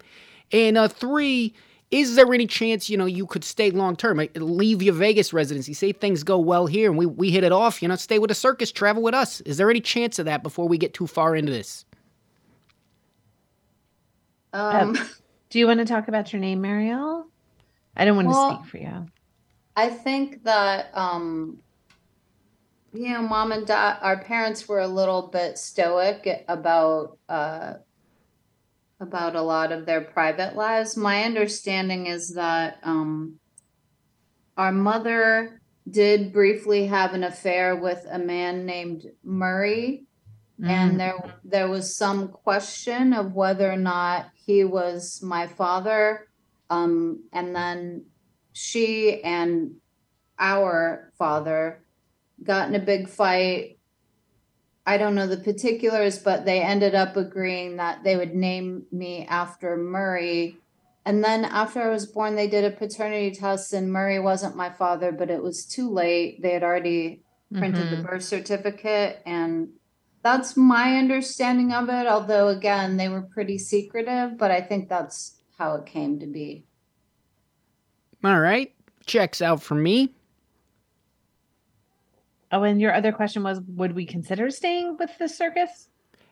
And 0.53 0.79
uh, 0.79 0.89
three, 0.89 1.53
is 1.91 2.15
there 2.15 2.33
any 2.33 2.47
chance, 2.47 2.89
you 2.89 2.97
know, 2.97 3.07
you 3.07 3.27
could 3.27 3.43
stay 3.45 3.71
long 3.71 3.97
term? 3.97 4.21
Leave 4.37 4.83
your 4.83 4.95
Vegas 4.95 5.33
residency, 5.33 5.73
say 5.73 5.93
things 5.93 6.23
go 6.23 6.39
well 6.39 6.67
here 6.67 6.89
and 6.91 6.99
we, 6.99 7.07
we 7.07 7.31
hit 7.31 7.45
it 7.45 7.53
off, 7.53 7.83
you 7.83 7.89
know, 7.89 7.97
stay 7.97 8.19
with 8.19 8.29
the 8.29 8.35
circus, 8.35 8.71
travel 8.71 9.03
with 9.03 9.15
us. 9.15 9.41
Is 9.43 9.57
there 9.57 9.71
any 9.71 9.81
chance 9.81 10.19
of 10.19 10.27
that 10.27 10.43
before 10.43 10.69
we 10.69 10.79
get 10.79 10.95
too 10.95 11.07
far 11.07 11.35
into 11.35 11.51
this? 11.51 11.85
Um, 14.53 14.97
Do 15.51 15.59
you 15.59 15.67
want 15.67 15.81
to 15.81 15.87
talk 15.87 16.09
about 16.09 16.33
your 16.33 16.41
name, 16.41 16.63
Marielle? 16.63 17.25
I 17.97 18.05
don't 18.05 18.17
want 18.17 18.29
Well, 18.29 18.51
to 18.51 18.57
speak 18.57 18.71
for 18.71 18.79
you. 18.79 19.07
I 19.77 19.89
think 19.89 20.45
that 20.45 20.91
um 20.97 21.59
you 22.92 23.11
know, 23.11 23.22
mom 23.22 23.53
and 23.53 23.66
dad, 23.66 23.98
our 24.01 24.18
parents 24.22 24.68
were 24.68 24.81
a 24.81 24.88
little 24.88 25.29
bit 25.29 25.59
stoic 25.59 26.44
about 26.48 27.18
uh 27.29 27.74
about 29.01 29.37
a 29.37 29.42
lot 29.42 29.70
of 29.70 29.87
their 29.87 30.01
private 30.01 30.57
lives. 30.57 30.96
My 30.96 31.22
understanding 31.24 32.07
is 32.07 32.35
that 32.35 32.79
um 32.83 33.38
our 34.57 34.72
mother 34.72 35.61
did 35.88 36.33
briefly 36.33 36.87
have 36.87 37.14
an 37.14 37.24
affair 37.24 37.77
with 37.77 38.05
a 38.11 38.18
man 38.18 38.66
named 38.66 39.05
Murray 39.24 40.09
Mm. 40.61 40.68
and 40.68 41.01
there 41.01 41.40
there 41.44 41.68
was 41.68 41.96
some 41.96 42.29
question 42.29 43.12
of 43.12 43.33
whether 43.33 43.70
or 43.70 43.77
not 43.77 44.31
he 44.35 44.64
was 44.64 45.20
my 45.22 45.46
father 45.46 46.27
um 46.68 47.22
and 47.33 47.55
then 47.55 48.07
she 48.53 49.22
and 49.22 49.77
our 50.38 51.12
father 51.16 51.85
got 52.42 52.68
in 52.68 52.74
a 52.74 52.85
big 52.85 53.09
fight. 53.09 53.79
I 54.87 54.96
don't 54.96 55.14
know 55.14 55.27
the 55.27 55.37
particulars 55.37 56.18
but 56.18 56.44
they 56.44 56.62
ended 56.62 56.94
up 56.94 57.16
agreeing 57.16 57.77
that 57.77 58.05
they 58.05 58.16
would 58.16 58.35
name 58.35 58.87
me 58.90 59.27
after 59.27 59.77
murray. 59.77 60.57
And 61.05 61.24
then 61.24 61.44
after 61.44 61.83
i 61.83 61.88
was 61.90 62.07
born 62.07 62.35
they 62.37 62.48
did 62.48 62.64
a 62.64 62.70
paternity 62.77 63.35
test 63.35 63.72
and 63.72 63.92
murray 63.92 64.18
wasn't 64.18 64.57
my 64.57 64.70
father 64.70 65.12
but 65.12 65.31
it 65.31 65.42
was 65.42 65.64
too 65.66 65.90
late. 65.90 66.42
They 66.42 66.53
had 66.53 66.62
already 66.62 67.22
printed 67.53 67.87
Mhm. 67.87 67.90
the 67.90 68.09
birth 68.09 68.24
certificate 68.24 69.22
and 69.24 69.68
that's 70.22 70.57
my 70.57 70.96
understanding 70.98 71.72
of 71.72 71.88
it 71.88 72.07
although 72.07 72.48
again 72.48 72.98
they 72.98 73.09
were 73.09 73.22
pretty 73.22 73.57
secretive 73.57 74.37
but 74.37 74.51
i 74.51 74.61
think 74.61 74.88
that's 74.88 75.40
how 75.57 75.74
it 75.74 75.87
came 75.87 76.18
to 76.20 76.27
be. 76.27 76.64
All 78.22 78.40
right, 78.40 78.72
checks 79.07 79.40
out 79.40 79.62
for 79.62 79.74
me. 79.74 80.14
Oh, 82.51 82.63
and 82.63 82.81
your 82.81 82.95
other 82.95 83.13
question 83.13 83.43
was, 83.43 83.61
would 83.77 83.95
we 83.95 84.07
consider 84.07 84.51
staying 84.51 84.97
with 84.99 85.11
the 85.19 85.29
circus? 85.29 85.89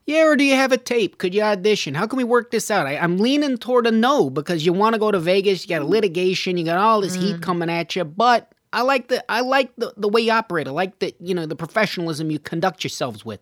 Yeah, 0.07 0.25
or 0.27 0.37
do 0.37 0.45
you 0.45 0.55
have 0.55 0.71
a 0.71 0.77
tape? 0.77 1.19
Could 1.19 1.35
you 1.35 1.43
audition? 1.43 1.95
How 1.95 2.07
can 2.07 2.17
we 2.17 2.25
work 2.25 2.53
this 2.53 2.71
out? 2.71 2.87
I, 2.87 2.97
I'm 2.97 3.19
leaning 3.19 3.59
toward 3.59 3.89
a 3.89 3.91
no 3.91 4.31
because 4.31 4.65
you 4.65 4.73
want 4.73 4.95
to 4.95 5.01
go 5.01 5.11
to 5.11 5.19
Vegas. 5.19 5.65
You 5.65 5.69
got 5.69 5.83
a 5.83 5.87
litigation. 5.87 6.57
You 6.57 6.65
got 6.65 6.79
all 6.79 7.01
this 7.01 7.15
heat 7.15 7.43
coming 7.43 7.69
at 7.69 7.97
you. 7.97 8.05
But 8.05 8.53
I 8.73 8.83
like 8.83 9.09
the 9.09 9.25
I 9.31 9.41
like 9.41 9.75
the, 9.77 9.93
the 9.97 10.09
way 10.09 10.21
you 10.21 10.31
operate. 10.31 10.69
I 10.69 10.71
like 10.71 11.01
the 11.01 11.13
you 11.19 11.35
know 11.35 11.45
the 11.45 11.57
professionalism 11.57 12.31
you 12.31 12.39
conduct 12.39 12.85
yourselves 12.85 13.25
with. 13.25 13.41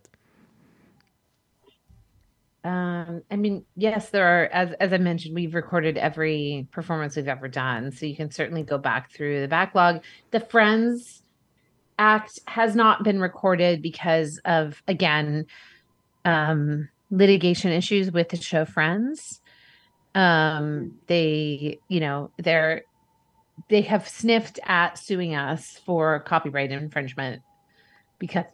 Um, 2.64 3.22
I 3.30 3.36
mean, 3.36 3.66
yes, 3.76 4.08
there 4.08 4.24
are, 4.26 4.46
as 4.46 4.72
as 4.80 4.94
I 4.94 4.96
mentioned, 4.96 5.34
we've 5.34 5.54
recorded 5.54 5.98
every 5.98 6.66
performance 6.70 7.14
we've 7.14 7.28
ever 7.28 7.46
done, 7.46 7.92
so 7.92 8.06
you 8.06 8.16
can 8.16 8.30
certainly 8.30 8.62
go 8.62 8.78
back 8.78 9.10
through 9.12 9.42
the 9.42 9.48
backlog. 9.48 10.02
The 10.30 10.40
Friends 10.40 11.23
act 11.98 12.38
has 12.46 12.74
not 12.74 13.04
been 13.04 13.20
recorded 13.20 13.82
because 13.82 14.40
of 14.44 14.82
again 14.88 15.46
um, 16.24 16.88
litigation 17.10 17.70
issues 17.70 18.10
with 18.10 18.30
the 18.30 18.36
show 18.36 18.64
Friends. 18.64 19.40
Um, 20.14 20.98
they, 21.06 21.80
you 21.88 22.00
know, 22.00 22.30
they're 22.38 22.82
they 23.68 23.82
have 23.82 24.08
sniffed 24.08 24.58
at 24.64 24.98
suing 24.98 25.34
us 25.34 25.80
for 25.84 26.20
copyright 26.20 26.72
infringement 26.72 27.42
because 28.18 28.46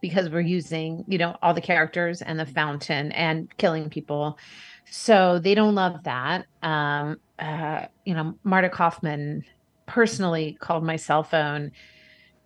because 0.00 0.30
we're 0.30 0.40
using 0.40 1.04
you 1.08 1.18
know 1.18 1.36
all 1.42 1.52
the 1.52 1.60
characters 1.60 2.22
and 2.22 2.38
the 2.38 2.46
fountain 2.46 3.12
and 3.12 3.54
killing 3.58 3.90
people 3.90 4.38
so 4.88 5.38
they 5.38 5.54
don't 5.54 5.74
love 5.74 6.02
that 6.04 6.46
um 6.62 7.18
uh 7.38 7.84
you 8.04 8.14
know 8.14 8.34
marta 8.44 8.68
kauffman 8.68 9.44
personally 9.86 10.56
called 10.60 10.84
my 10.84 10.96
cell 10.96 11.22
phone 11.22 11.70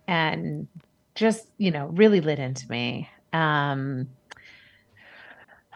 and 0.07 0.67
just 1.15 1.47
you 1.57 1.71
know 1.71 1.87
really 1.87 2.21
lit 2.21 2.39
into 2.39 2.69
me 2.69 3.09
um 3.33 4.07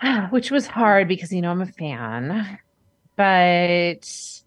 which 0.29 0.51
was 0.51 0.67
hard 0.67 1.07
because 1.07 1.31
you 1.31 1.41
know 1.41 1.51
i'm 1.51 1.61
a 1.61 1.65
fan 1.65 2.59
but 3.15 4.41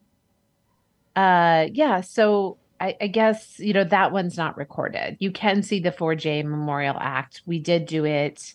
uh 1.16 1.66
yeah 1.72 2.00
so 2.00 2.58
I, 2.82 2.96
I 3.00 3.06
guess 3.06 3.60
you 3.60 3.72
know 3.74 3.84
that 3.84 4.10
one's 4.10 4.36
not 4.36 4.56
recorded. 4.56 5.16
You 5.20 5.30
can 5.30 5.62
see 5.62 5.78
the 5.78 5.92
4J 5.92 6.44
Memorial 6.44 6.96
Act. 6.98 7.40
We 7.46 7.60
did 7.60 7.86
do 7.86 8.04
it 8.04 8.54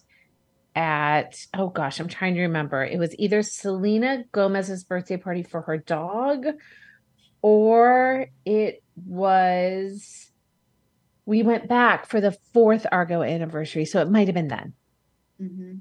at 0.75 1.47
oh 1.53 1.69
gosh, 1.69 2.01
I'm 2.01 2.09
trying 2.09 2.35
to 2.35 2.41
remember. 2.41 2.83
It 2.83 2.99
was 2.99 3.15
either 3.17 3.41
Selena 3.41 4.25
Gomez's 4.33 4.83
birthday 4.83 5.15
party 5.15 5.43
for 5.43 5.61
her 5.61 5.77
dog, 5.77 6.45
or 7.41 8.27
it 8.45 8.83
was 9.05 10.26
we 11.27 11.43
went 11.43 11.67
back 11.67 12.07
for 12.07 12.19
the 12.21 12.31
fourth 12.53 12.87
Argo 12.91 13.21
anniversary. 13.21 13.85
So 13.85 14.01
it 14.01 14.09
might 14.09 14.27
have 14.27 14.33
been 14.33 14.47
then. 14.47 14.73
hmm 15.39 15.73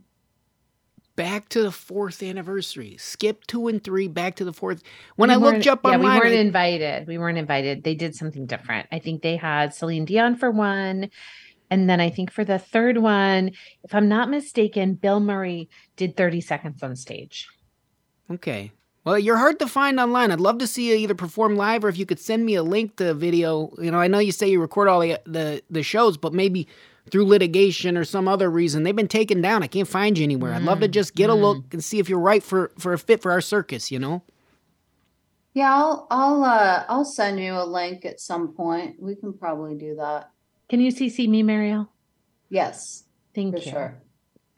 Back 1.15 1.49
to 1.51 1.63
the 1.63 1.73
fourth 1.73 2.23
anniversary. 2.23 2.97
Skip 2.99 3.47
two 3.47 3.69
and 3.69 3.83
three. 3.83 4.07
Back 4.07 4.35
to 4.37 4.45
the 4.45 4.53
fourth. 4.53 4.83
When 5.15 5.31
We 5.31 5.35
I 5.35 5.39
looked 5.39 5.55
weren't- 5.55 5.67
up 5.69 5.81
yeah, 5.83 5.93
online, 5.93 6.13
we 6.13 6.19
weren't 6.21 6.35
I- 6.37 6.41
invited. 6.41 7.07
We 7.07 7.17
weren't 7.17 7.39
invited. 7.39 7.85
They 7.85 7.95
did 7.95 8.15
something 8.15 8.45
different. 8.45 8.87
I 8.93 8.99
think 8.99 9.23
they 9.23 9.37
had 9.37 9.73
Celine 9.73 10.05
Dion 10.05 10.37
for 10.37 10.51
one. 10.51 11.09
And 11.71 11.89
then 11.89 12.01
I 12.01 12.11
think 12.11 12.31
for 12.31 12.45
the 12.45 12.59
third 12.59 12.99
one, 12.99 13.53
if 13.83 13.95
I'm 13.95 14.09
not 14.11 14.29
mistaken, 14.29 14.93
Bill 14.93 15.19
Murray 15.21 15.71
did 15.97 16.19
30 16.19 16.43
seconds 16.43 16.83
on 16.83 16.95
stage. 16.97 17.49
Okay. 18.31 18.73
Well, 19.07 19.21
you're 19.21 19.37
hard 19.37 19.61
to 19.61 19.69
find 19.69 20.01
online. 20.01 20.33
I'd 20.33 20.41
love 20.41 20.59
to 20.59 20.67
see 20.67 20.91
you 20.91 20.97
either 20.97 21.15
perform 21.15 21.55
live 21.55 21.85
or 21.85 21.89
if 21.89 21.97
you 21.97 22.05
could 22.05 22.19
send 22.19 22.45
me 22.45 22.57
a 22.57 22.65
link 22.65 22.97
to 22.97 23.11
a 23.11 23.15
video. 23.15 23.73
You 23.79 23.93
know, 23.93 24.01
I 24.01 24.09
know 24.09 24.19
you 24.19 24.33
say 24.33 24.49
you 24.51 24.61
record 24.61 24.89
all 24.89 24.99
the 24.99 25.21
the, 25.25 25.63
the 25.71 25.85
shows, 25.85 26.17
but 26.17 26.33
maybe 26.35 26.67
through 27.13 27.25
litigation 27.25 27.97
or 27.97 28.03
some 28.03 28.27
other 28.27 28.51
reason 28.51 28.83
they've 28.83 28.97
been 28.97 29.07
taken 29.07 29.41
down. 29.41 29.63
I 29.63 29.69
can't 29.69 29.87
find 29.87 30.19
you 30.19 30.25
anywhere. 30.25 30.53
I'd 30.53 30.63
love 30.63 30.81
to 30.81 30.89
just 30.89 31.15
get 31.15 31.31
a 31.31 31.35
look 31.35 31.73
and 31.73 31.85
see 31.85 32.01
if 32.01 32.09
you're 32.09 32.19
right 32.19 32.43
for 32.43 32.73
for 32.81 32.93
a 32.93 32.99
fit 32.99 33.23
for 33.23 33.31
our 33.31 33.41
circus. 33.41 33.93
You 33.93 34.01
know. 34.01 34.25
Yeah, 35.55 35.73
I'll 35.73 36.09
I'll 36.11 36.43
uh 36.43 36.85
I'll 36.89 37.05
send 37.05 37.39
you 37.39 37.53
a 37.53 37.65
link 37.65 38.05
at 38.05 38.19
some 38.19 38.55
point. 38.55 38.97
We 39.01 39.15
can 39.15 39.33
probably 39.33 39.77
do 39.77 39.95
that. 40.01 40.33
Can 40.69 40.81
you 40.81 40.91
CC 40.91 41.29
me, 41.29 41.45
Marielle? 41.45 41.87
Yes, 42.49 43.05
Thank 43.37 43.55
for 43.55 43.63
you. 43.63 43.71
sure. 43.71 44.03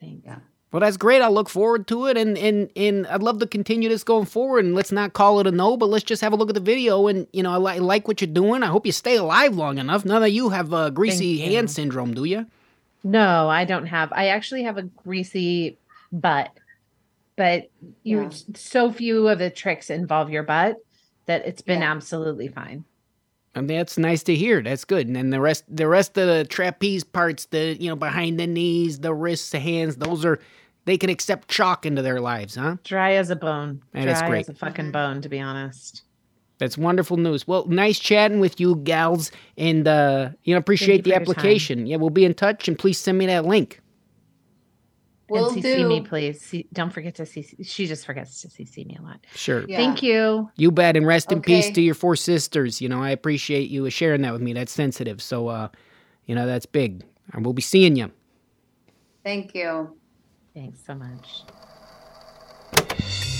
Thanks. 0.00 0.22
Yeah. 0.24 0.38
Well, 0.70 0.80
that's 0.80 0.98
great. 0.98 1.22
I 1.22 1.28
look 1.28 1.48
forward 1.48 1.86
to 1.88 2.06
it, 2.06 2.16
and 2.18 2.36
and 2.36 2.68
and 2.76 3.06
I'd 3.06 3.22
love 3.22 3.38
to 3.38 3.46
continue 3.46 3.88
this 3.88 4.04
going 4.04 4.26
forward. 4.26 4.64
And 4.66 4.74
let's 4.74 4.92
not 4.92 5.14
call 5.14 5.40
it 5.40 5.46
a 5.46 5.50
no, 5.50 5.76
but 5.78 5.86
let's 5.88 6.04
just 6.04 6.20
have 6.20 6.32
a 6.34 6.36
look 6.36 6.50
at 6.50 6.54
the 6.54 6.60
video. 6.60 7.06
And 7.06 7.26
you 7.32 7.42
know, 7.42 7.52
I, 7.52 7.56
li- 7.56 7.72
I 7.74 7.78
like 7.78 8.06
what 8.06 8.20
you're 8.20 8.28
doing. 8.28 8.62
I 8.62 8.66
hope 8.66 8.84
you 8.84 8.92
stay 8.92 9.16
alive 9.16 9.54
long 9.56 9.78
enough. 9.78 10.04
None 10.04 10.22
of 10.22 10.28
you 10.28 10.50
have 10.50 10.74
uh, 10.74 10.90
greasy 10.90 11.38
Thank 11.38 11.50
you. 11.50 11.56
hand 11.56 11.70
syndrome, 11.70 12.12
do 12.12 12.24
you? 12.24 12.44
No, 13.02 13.48
I 13.48 13.64
don't 13.64 13.86
have. 13.86 14.12
I 14.12 14.28
actually 14.28 14.64
have 14.64 14.76
a 14.76 14.82
greasy 14.82 15.78
butt, 16.12 16.50
but 17.36 17.70
you 18.02 18.22
Yeah. 18.24 18.30
so 18.54 18.92
few 18.92 19.26
of 19.28 19.38
the 19.38 19.48
tricks 19.48 19.88
involve 19.88 20.28
your 20.30 20.42
butt 20.42 20.76
that 21.26 21.46
it's 21.46 21.62
been 21.62 21.80
Yeah. 21.80 21.92
absolutely 21.92 22.48
fine. 22.48 22.84
And 23.54 23.68
that's 23.68 23.98
nice 23.98 24.22
to 24.24 24.34
hear. 24.34 24.62
That's 24.62 24.84
good. 24.84 25.06
And 25.06 25.16
then 25.16 25.30
the 25.30 25.40
rest, 25.40 25.64
the 25.68 25.88
rest 25.88 26.16
of 26.18 26.28
the 26.28 26.44
trapeze 26.44 27.02
parts, 27.04 27.46
the 27.46 27.76
you 27.80 27.88
know 27.88 27.96
behind 27.96 28.38
the 28.38 28.46
knees, 28.46 29.00
the 29.00 29.14
wrists, 29.14 29.50
the 29.50 29.58
hands, 29.58 29.96
those 29.96 30.24
are 30.24 30.38
they 30.84 30.96
can 30.96 31.10
accept 31.10 31.48
chalk 31.48 31.84
into 31.84 32.00
their 32.02 32.20
lives, 32.20 32.54
huh? 32.54 32.76
Dry 32.84 33.12
as 33.14 33.30
a 33.30 33.36
bone. 33.36 33.82
That 33.92 34.04
Dry 34.04 34.12
is 34.12 34.22
great. 34.22 34.40
as 34.40 34.48
a 34.50 34.54
fucking 34.54 34.90
bone, 34.92 35.20
to 35.22 35.28
be 35.28 35.40
honest. 35.40 36.02
That's 36.58 36.76
wonderful 36.78 37.16
news. 37.16 37.46
Well, 37.46 37.66
nice 37.66 37.98
chatting 37.98 38.40
with 38.40 38.58
you, 38.58 38.76
gals, 38.76 39.30
and 39.56 39.86
uh, 39.86 40.30
you 40.44 40.54
know 40.54 40.58
appreciate 40.58 40.98
the 40.98 41.02
for 41.04 41.08
your 41.10 41.18
time. 41.18 41.22
application. 41.30 41.86
Yeah, 41.86 41.96
we'll 41.96 42.10
be 42.10 42.24
in 42.24 42.34
touch, 42.34 42.68
and 42.68 42.78
please 42.78 42.98
send 42.98 43.18
me 43.18 43.26
that 43.26 43.44
link. 43.44 43.80
We'll 45.28 45.50
and 45.50 45.62
CC 45.62 45.86
me, 45.86 46.00
please. 46.00 46.40
See, 46.40 46.66
don't 46.72 46.90
forget 46.90 47.14
to 47.16 47.22
CC. 47.24 47.66
She 47.66 47.86
just 47.86 48.06
forgets 48.06 48.40
to 48.42 48.48
CC 48.48 48.86
me 48.86 48.96
a 48.98 49.02
lot. 49.02 49.24
Sure. 49.34 49.64
Yeah. 49.68 49.76
Thank 49.76 50.02
you. 50.02 50.50
You 50.56 50.70
bet, 50.70 50.96
and 50.96 51.06
rest 51.06 51.30
in 51.30 51.42
peace 51.42 51.70
to 51.70 51.82
your 51.82 51.94
four 51.94 52.16
sisters. 52.16 52.80
You 52.80 52.88
know, 52.88 53.02
I 53.02 53.10
appreciate 53.10 53.68
you 53.68 53.88
sharing 53.90 54.22
that 54.22 54.32
with 54.32 54.42
me. 54.42 54.54
That's 54.54 54.72
sensitive. 54.72 55.20
So, 55.20 55.48
uh, 55.48 55.68
you 56.26 56.34
know, 56.34 56.46
that's 56.46 56.66
big. 56.66 57.04
And 57.32 57.44
we'll 57.44 57.54
be 57.54 57.62
seeing 57.62 57.96
you. 57.96 58.10
Thank 59.22 59.54
you. 59.54 59.96
Thanks 60.54 60.80
so 60.86 60.94
much. 60.94 61.44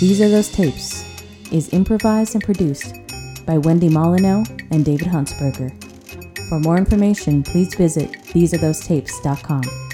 These 0.01 0.21
Are 0.21 0.29
Those 0.29 0.51
Tapes 0.51 1.05
is 1.51 1.73
improvised 1.73 2.35
and 2.35 2.45
produced 2.45 2.95
by 3.47 3.57
Wendy 3.57 3.89
Molyneux 3.89 4.45
and 4.71 4.85
David 4.85 5.09
Huntsberger. 5.09 5.73
For 6.49 6.61
more 6.61 6.77
information, 6.77 7.43
please 7.43 7.75
visit 7.75 8.13
thesearethosetapes.com. 8.13 9.88